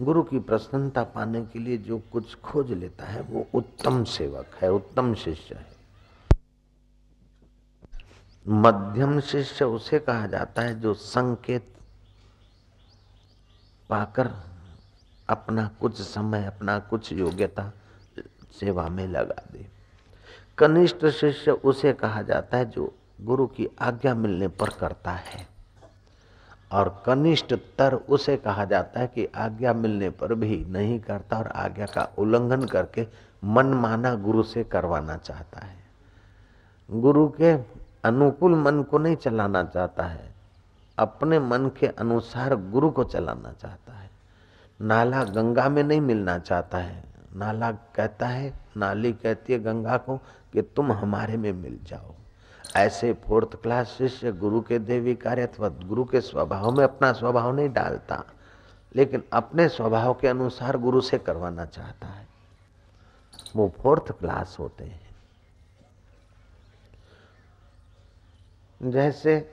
गुरु 0.00 0.22
की 0.22 0.38
प्रसन्नता 0.38 1.02
पाने 1.02 1.46
के 1.46 1.58
लिए 1.58 1.76
जो 1.78 1.98
कुछ 1.98 2.34
खोज 2.34 2.72
लेता 2.72 3.04
है, 3.04 3.20
वो 3.20 3.46
उत्तम 3.54 4.04
सेवक 4.04 4.46
है, 4.62 4.72
उत्तम 4.72 5.14
शिष्य 5.14 5.54
है। 5.54 5.70
मध्यम 8.48 9.20
शिष्य 9.20 9.64
उसे 9.64 9.98
कहा 9.98 10.26
जाता 10.26 10.62
है 10.62 10.80
जो 10.80 10.94
संकेत 10.94 11.74
पाकर 13.90 14.30
अपना 15.28 15.70
कुछ 15.80 16.00
समय, 16.00 16.44
अपना 16.44 16.78
कुछ 16.78 17.12
योग्यता 17.12 17.72
सेवा 18.60 18.88
में 18.88 19.08
लगा 19.08 19.42
दे। 19.52 19.66
कनिष्ठ 20.58 21.06
शिष्य 21.06 21.50
उसे 21.50 21.92
कहा 21.92 22.22
जाता 22.22 22.56
है 22.56 22.70
जो 22.70 22.94
गुरु 23.20 23.46
की 23.46 23.68
आज्ञा 23.80 24.14
मिलने 24.14 24.48
पर 24.48 24.68
करता 24.68 25.10
है। 25.10 25.49
और 26.72 27.02
कनिष्ठ 27.06 27.54
तर 27.54 27.94
उसे 27.94 28.36
कहा 28.36 28.64
जाता 28.64 29.00
है 29.00 29.06
कि 29.06 29.26
आज्ञा 29.26 29.72
मिलने 29.72 30.10
पर 30.10 30.34
भी 30.34 30.64
नहीं 30.68 31.00
करता 31.00 31.38
और 31.38 31.46
आज्ञा 31.46 31.86
का 31.86 32.08
उल्लंघन 32.18 32.64
करके 32.64 33.06
मनमाना 33.44 34.14
गुरु 34.14 34.42
से 34.42 34.64
करवाना 34.64 35.16
चाहता 35.16 35.60
है। 35.60 35.76
गुरु 36.90 37.28
के 37.28 37.52
अनुकूल 38.04 38.54
मन 38.54 38.82
को 38.82 38.98
नहीं 38.98 39.16
चलाना 39.16 39.64
चाहता 39.64 40.04
है। 40.04 40.34
अपने 40.98 41.38
मन 41.38 41.70
के 41.80 41.86
अनुसार 41.86 42.56
गुरु 42.56 42.90
को 42.90 43.04
चलाना 43.04 43.52
चाहता 43.52 43.92
है। 43.92 44.10
नाला 44.80 45.24
गंगा 45.24 45.68
में 45.68 45.82
नहीं 45.82 46.00
मिलना 46.00 46.38
चाहता 46.38 46.78
है। 46.78 47.04
नाला 47.36 47.72
कहता 47.72 48.26
है, 48.26 48.54
नाली 48.76 49.12
कहती 49.12 49.52
है 49.52 49.58
गंगा 49.58 49.96
को 49.96 50.16
कि 50.52 50.62
तुम 50.62 50.92
हमारे 50.92 51.36
में 51.36 51.52
मिल 51.52 51.78
जाओ। 51.82 52.14
ऐसे 52.76 53.12
फोर्थ 53.12 53.56
क्लास 53.62 53.86
शिष्य 53.88 54.32
गुरु 54.32 54.60
के 54.60 54.78
देवी 54.78 55.14
कार्य 55.14 55.42
अथवा 55.42 55.68
गुरु 55.68 56.04
के 56.04 56.20
स्वभाव 56.20 56.70
में 56.72 56.84
अपना 56.84 57.12
स्वभाव 57.12 57.54
नहीं 57.56 57.68
डालता, 57.68 58.24
लेकिन 58.96 59.22
अपने 59.32 59.68
स्वभाव 59.68 60.14
के 60.14 60.28
अनुसार 60.28 60.76
गुरु 60.76 61.00
से 61.00 61.18
करवाना 61.18 61.64
चाहता 61.64 62.06
है। 62.06 62.28
वो 63.56 63.72
फोर्थ 63.78 64.12
क्लास 64.12 64.56
होते 64.60 64.84
हैं। 64.84 65.08
जैसे 68.82 69.52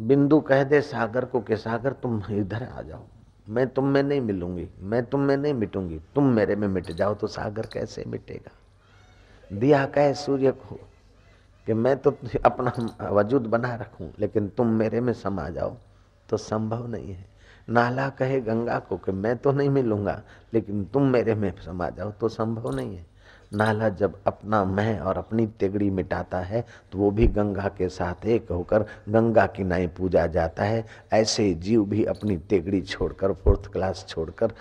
बिंदु 0.00 0.40
कह 0.40 0.64
दे 0.64 0.80
सागर 0.80 1.24
को 1.24 1.40
कि 1.40 1.56
सागर, 1.56 1.92
तुम 1.92 2.22
इधर 2.30 2.62
आ 2.62 2.82
जाओ। 2.82 3.02
मैं 3.48 3.66
तुम 3.68 3.84
में 3.84 4.02
नहीं 4.02 4.20
मिलूँगी, 4.20 4.68
मैं 4.78 5.04
तुम 5.04 5.20
में 5.20 5.36
नहीं 5.36 5.54
मिटूँगी। 5.54 6.00
तुम 6.14 6.24
मेरे 6.24 6.56
में 6.56 6.68
मिट 6.68 6.90
जाओ 6.90 7.14
तो 7.14 7.26
सागर 7.26 7.66
कैसे 7.66 8.04
मिटेगा? 8.06 8.50
दिया 9.52 9.86
कहे 9.86 10.14
सूर्य 10.14 10.50
को 10.52 10.78
कि 11.66 11.74
मैं 11.74 11.96
तो 11.96 12.16
अपना 12.44 13.10
वजूद 13.10 13.46
बना 13.46 13.74
रखूँ, 13.74 14.12
लेकिन 14.18 14.48
तुम 14.48 14.66
मेरे 14.74 15.00
में 15.00 15.12
समा 15.14 15.48
जाओ 15.50 15.76
तो 16.28 16.36
संभव 16.36 16.86
नहीं 16.88 17.12
है। 17.12 17.26
नाला 17.68 18.08
कहे 18.10 18.40
गंगा 18.40 18.78
को 18.80 18.96
कि 18.96 19.12
मैं 19.12 19.36
तो 19.36 19.52
नहीं 19.52 19.68
मिलूँगा, 19.70 20.20
लेकिन 20.54 20.84
तुम 20.84 21.02
मेरे 21.02 21.34
में 21.34 21.52
समा 21.60 21.88
जाओ 21.90 22.10
तो 22.10 22.28
संभव 22.28 22.70
नहीं 22.70 22.96
है। 22.96 23.06
नाला 23.52 23.88
जब 23.90 24.18
अपना 24.26 24.64
मैं 24.64 24.98
और 25.00 25.18
अपनी 25.18 25.46
तेगड़ी 25.58 25.88
मिटाता 25.90 26.38
है 26.40 26.64
तो 26.92 26.98
वो 26.98 27.10
भी 27.10 27.26
गंगा 27.28 27.68
के 27.68 27.88
साथ 27.88 28.26
एक 28.26 28.50
होकर 28.50 28.84
गंगा 29.08 29.46
की 29.46 29.64
नाई 29.64 29.86
पूजा 29.88 30.26
जाता 30.28 30.64
है। 30.64 30.84
ऐसे 31.12 31.52
जीव 31.54 31.84
भी 31.84 32.04
अपनी 32.04 32.36
तेगड़ी 32.38 32.80
छोड़कर, 32.82 33.32
फोर्थ 33.34 33.70
क्लास 33.72 34.04
छोड़कर, 34.08 34.52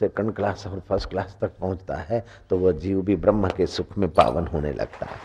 सेकंड 0.00 0.34
क्लास 0.34 0.66
और 0.66 0.80
फ़र्स्ट 0.80 1.10
क्लास 1.10 1.36
तक 1.40 1.58
पहुँचता 1.60 1.96
है 1.98 2.24
तो 2.50 2.58
वह 2.58 2.72
जीव 2.74 3.02
भी 3.02 3.16
ब्रह्म 3.16 3.48
के 3.48 3.66
सुख 3.68 3.96
में 3.98 4.08
पावन 4.10 4.46
होने 4.46 4.72
लगता 4.72 5.06
है। 5.06 5.16